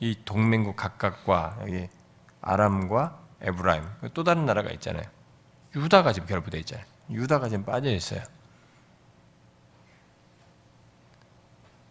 [0.00, 1.88] 이 동맹국 각각과 여기
[2.40, 5.04] 아람과 에브라임 또 다른 나라가 있잖아요.
[5.74, 6.86] 유다가 지금 결부되어 있잖아요.
[7.10, 8.22] 유다가 지금 빠져 있어요.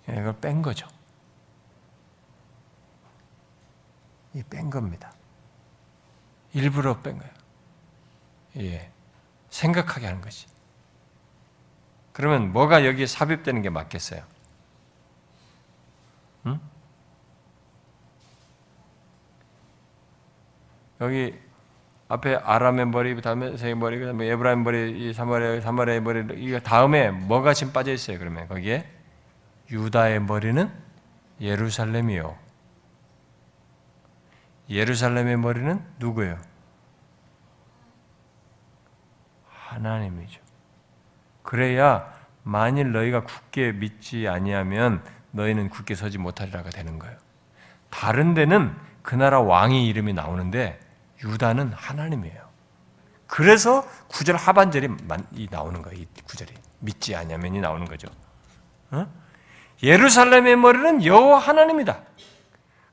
[0.08, 0.88] 이걸 뺀 거죠.
[4.34, 5.12] 이 뺀 겁니다.
[6.54, 7.34] 일부러 뺀 거예요.
[8.58, 8.92] 예.
[9.50, 10.48] 생각하게 하는 것이.
[12.14, 14.24] 그러면 뭐가 여기에 삽입되는 게 맞겠어요?
[16.46, 16.60] 응?
[21.02, 21.38] 여기
[22.08, 27.10] 앞에 아람의 머리, 다음에 세 머리, 그다음에 에브라임 머리, 이 사마리아 사마리아의 머리, 이거 다음에
[27.12, 28.20] 뭐가 지금 빠져 있어요?
[28.20, 28.88] 그러면 거기에
[29.70, 30.72] 유다의 머리는
[31.40, 32.36] 예루살렘이요.
[34.70, 36.40] 예루살렘의 머리는 누구예요?
[39.48, 40.42] 하나님이죠.
[41.44, 42.14] 그래야
[42.44, 47.18] 만일 너희가 굳게 믿지 아니하면 너희는 굳게 서지 못하리라가 되는 거예요.
[47.90, 50.80] 다른 데는 그 나라 왕의 이름이 나오는데
[51.24, 52.46] 유다는 하나님이에요.
[53.28, 54.90] 그래서 구절 하반절이
[55.50, 56.02] 나오는 거예요.
[56.02, 58.08] 이 구절이 믿지 아니하면이 나오는 거죠.
[58.92, 59.08] 어?
[59.86, 62.02] 예루살렘의 머리는 여호와 하나님이다.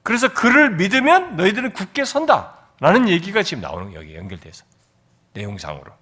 [0.02, 2.58] 그래서 그를 믿으면 너희들은 굳게 선다.
[2.80, 4.64] 라는 얘기가 지금 나오는 여기 연결돼서
[5.32, 5.92] 내용상으로.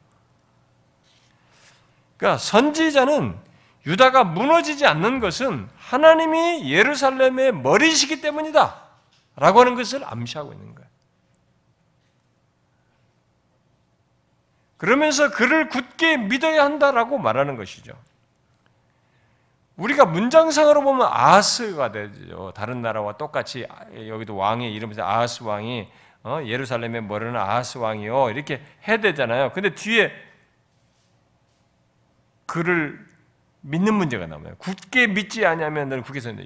[2.16, 3.38] 그러니까 선지자는
[3.86, 8.74] 유다가 무너지지 않는 것은 하나님이 예루살렘의 머리시기 때문이다.
[9.36, 10.90] 라고 하는 것을 암시하고 있는 거예요.
[14.76, 17.92] 그러면서 그를 굳게 믿어야 한다라고 말하는 것이죠.
[19.80, 22.52] 우리가 문장상으로 보면 아하스가 되죠.
[22.54, 23.66] 다른 나라와 똑같이
[24.08, 25.88] 여기도 왕의 이름에서 아하스 왕이
[26.22, 26.40] 어?
[26.44, 29.52] 예루살렘에 머리는 아하스 왕이요 이렇게 해야 되잖아요.
[29.52, 30.12] 근데 뒤에
[32.44, 33.06] 그를
[33.62, 34.54] 믿는 문제가 나와요.
[34.58, 36.42] 굳게 믿지 않으면 너는 선다.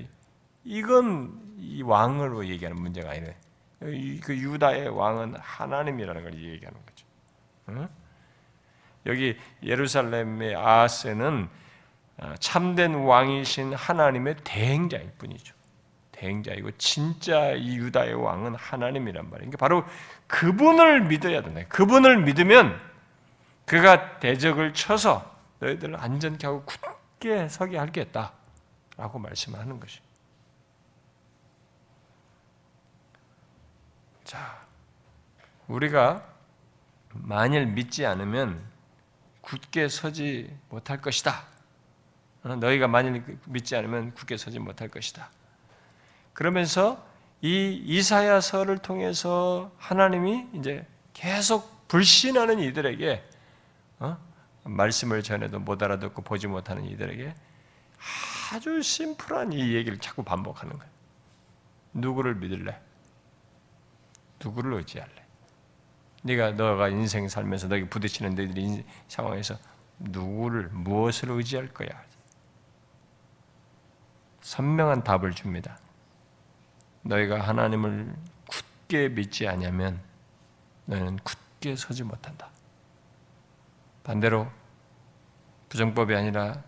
[0.64, 3.36] 이건 이 왕으로 얘기하는 문제가 아니래.
[3.80, 7.06] 그 유다의 왕은 하나님이라는 걸 얘기하는 거죠.
[7.70, 7.88] 응?
[9.06, 11.63] 여기 예루살렘의 아하스는 아,
[12.38, 15.54] 참된 왕이신 하나님의 대행자일 뿐이죠.
[16.12, 19.50] 대행자이고 진짜 이 유다의 왕은 하나님이란 말이에요.
[19.50, 19.84] 그러니까 바로
[20.26, 21.62] 그분을 믿어야 된다.
[21.68, 22.80] 그분을 믿으면
[23.66, 30.00] 그가 대적을 쳐서 너희들을 안전케 하고 굳게 서게 하겠다라고 말씀하는 것이.
[34.24, 34.64] 자,
[35.68, 36.24] 우리가
[37.12, 38.62] 만일 믿지 않으면
[39.40, 41.53] 굳게 서지 못할 것이다.
[42.44, 45.30] 어, 너희가 만일 믿지 않으면 굳게 서지 못할 것이다.
[46.32, 47.04] 그러면서
[47.40, 53.22] 이 이사야서를 통해서 하나님이 이제 계속 불신하는 이들에게
[54.00, 54.18] 어?
[54.64, 57.34] 말씀을 전해도 못 알아듣고 보지 못하는 이들에게
[58.52, 60.92] 아주 심플한 이 얘기를 자꾸 반복하는 거예요.
[61.92, 62.78] 누구를 믿을래?
[64.42, 65.24] 누구를 의지할래?
[66.22, 69.58] 네가 너가 인생 살면서 너에게 부딪히는 너희들 상황에서
[69.98, 71.88] 누구를 무엇을 의지할 거야?
[74.44, 75.78] 선명한 답을 줍니다.
[77.00, 78.14] 너희가 하나님을
[78.46, 79.98] 굳게 믿지 않으면
[80.84, 82.50] 너는 굳게 서지 못한다.
[84.02, 84.46] 반대로
[85.70, 86.62] 부정법이 아니라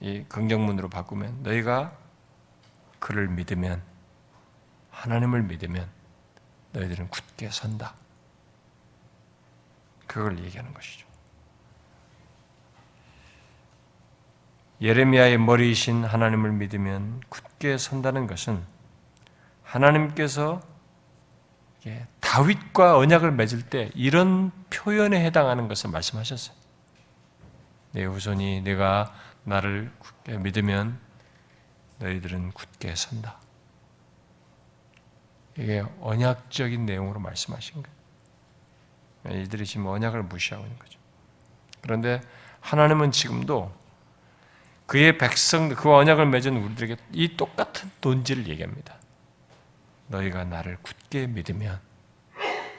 [0.00, 1.92] 이 긍정문으로 바꾸면 너희가
[3.00, 3.82] 그를 믿으면
[4.92, 5.90] 하나님을 믿으면
[6.70, 7.96] 너희들은 굳게 선다.
[10.06, 11.07] 그걸 얘기하는 것이죠.
[14.80, 18.62] 예레미야의 머리이신 하나님을 믿으면 굳게 선다는 것은
[19.62, 20.60] 하나님께서
[22.20, 26.56] 다윗과 언약을 맺을 때 이런 표현에 해당하는 것을 말씀하셨어요.
[27.92, 29.14] 내 후손이 내가
[29.44, 30.98] 나를 굳게 믿으면
[31.98, 33.38] 너희들은 굳게 선다.
[35.56, 37.82] 이게 언약적인 내용으로 말씀하신
[39.24, 39.42] 거예요.
[39.42, 41.00] 이들이 지금 언약을 무시하고 있는 거죠.
[41.80, 42.20] 그런데
[42.60, 43.72] 하나님은 지금도
[44.88, 48.96] 그의 백성, 그 언약을 맺은 우리들에게 이 똑같은 논지를 얘기합니다.
[50.06, 51.78] 너희가 나를 굳게 믿으면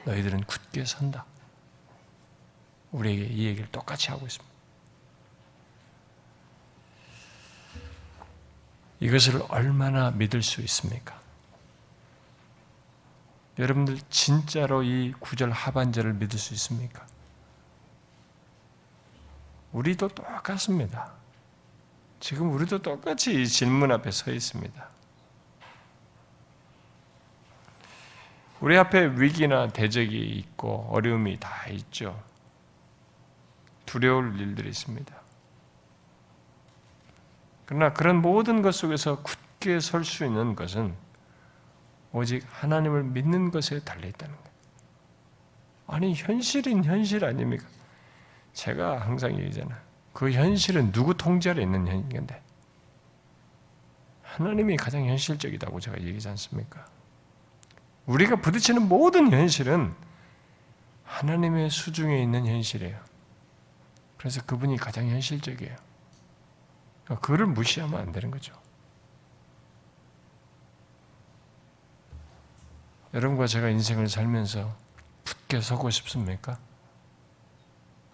[0.06, 1.24] 너희들은 굳게 선다.
[2.90, 4.52] 우리에게 이 얘기를 똑같이 하고 있습니다.
[8.98, 11.20] 이것을 얼마나 믿을 수 있습니까?
[13.56, 17.06] 여러분들 진짜로 이 구절 하반절을 믿을 수 있습니까?
[19.70, 21.19] 우리도 똑같습니다.
[22.20, 24.88] 지금 우리도 똑같이 이 질문 앞에 서 있습니다.
[28.60, 32.22] 우리 앞에 위기나 대적이 있고 어려움이 다 있죠.
[33.86, 35.20] 두려울 일들이 있습니다.
[37.64, 40.94] 그러나 그런 모든 것 속에서 굳게 설 수 있는 것은
[42.12, 44.50] 오직 하나님을 믿는 것에 달려 있다는 거예요.
[45.86, 47.66] 아니 현실인 현실 아닙니까?
[48.52, 49.89] 제가 항상 얘기잖아.
[50.12, 52.42] 그 현실은 누구 통제 아래 있는 현인데
[54.22, 56.86] 하나님이 가장 현실적이다고 제가 얘기하지 않습니까?
[58.06, 59.94] 우리가 부딪히는 모든 현실은
[61.04, 62.98] 하나님의 수중에 있는 현실이에요.
[64.16, 65.76] 그래서 그분이 가장 현실적이에요.
[67.20, 68.54] 그를 무시하면 안 되는 거죠.
[73.12, 74.76] 여러분과 제가 인생을 살면서
[75.24, 76.58] 굳게 서고 싶습니까?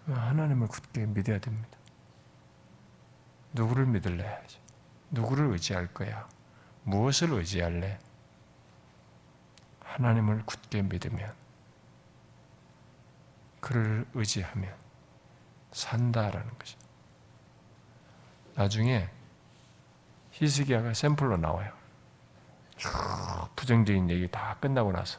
[0.07, 1.76] 하나님을 굳게 믿어야 됩니다.
[3.57, 4.43] 누구를 믿을래?
[5.11, 6.29] 누구를 의지할 거야?
[6.85, 7.99] 무엇을 의지할래?
[9.81, 11.35] 하나님을 굳게 믿으면,
[13.61, 14.75] 그를 의지하면
[15.73, 16.77] 산다라는 것이.
[18.55, 19.09] 나중에
[20.33, 21.73] 히스기야가 샘플로 나와요.
[23.57, 25.19] 부정적인 얘기 다 끝나고 나서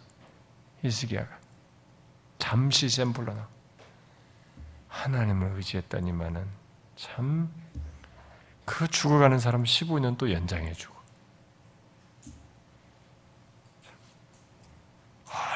[0.84, 1.40] 히스기야가
[2.38, 3.50] 잠시 샘플로 나.
[4.90, 6.48] 하나님을 의지했더니만은
[6.96, 7.52] 참
[8.68, 10.94] 그 죽어가는 사람 15년 또 연장해주고.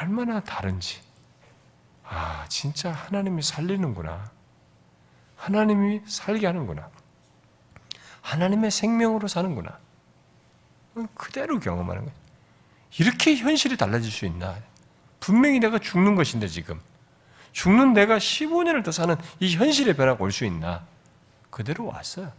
[0.01, 1.01] 얼마나 다른지.
[2.05, 4.31] 아 진짜 하나님이 살리는구나.
[5.35, 6.89] 하나님이 살게 하는구나.
[8.21, 9.77] 하나님의 생명으로 사는구나.
[11.13, 12.15] 그대로 경험하는 거예요
[12.97, 14.57] 이렇게 현실이 달라질 수 있나?
[15.19, 16.79] 분명히 내가 죽는 것인데 지금.
[17.51, 20.85] 죽는 내가 15년을 더 사는 이 현실의 변화가 올 수 있나?
[21.49, 22.31] 그대로 왔어요.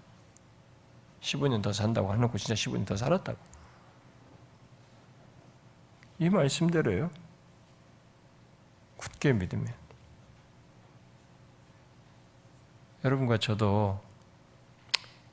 [1.23, 3.39] 15년 더 산다고 해놓고 진짜 15년 더 살았다고.
[6.19, 7.11] 이 말씀대로요.
[8.97, 9.73] 굳게 믿으면.
[13.05, 14.01] 여러분과 저도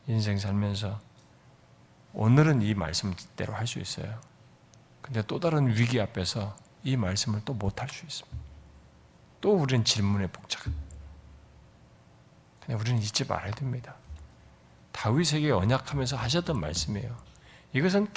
[0.07, 0.99] 인생 살면서
[2.13, 4.19] 오늘은 이 말씀대로 할 수 있어요.
[5.01, 8.37] 근데 또 다른 위기 앞에서 이 말씀을 또 못 할 수 있습니다.
[9.41, 10.73] 또 우리는 질문에 복잡해.
[12.61, 13.95] 근데 우리는 잊지 말아야 됩니다.
[14.99, 17.15] 다윗에게 언약하면서 하셨던 말씀이에요.
[17.71, 18.07] 이것은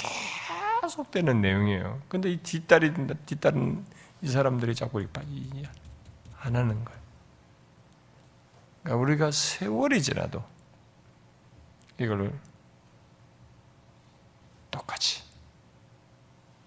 [0.81, 2.01] 계속되는 내용이에요.
[2.09, 2.93] 근데 이 뒷다리,
[3.25, 3.85] 뒷다른
[4.21, 5.01] 이 사람들이 자꾸
[6.41, 6.99] 안 하는 거예요.
[8.83, 10.43] 그러니까 우리가 세월이 지나도
[11.99, 12.37] 이걸
[14.69, 15.23] 똑같이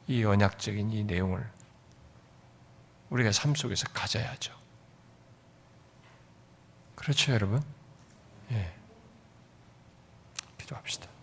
[0.07, 1.47] 이 언약적인 이 내용을
[3.11, 4.55] 우리가 삶 속에서 가져야죠.
[6.95, 7.63] 그렇죠, 여러분?
[8.53, 8.76] 예.
[10.67, 11.16] 기도합시다.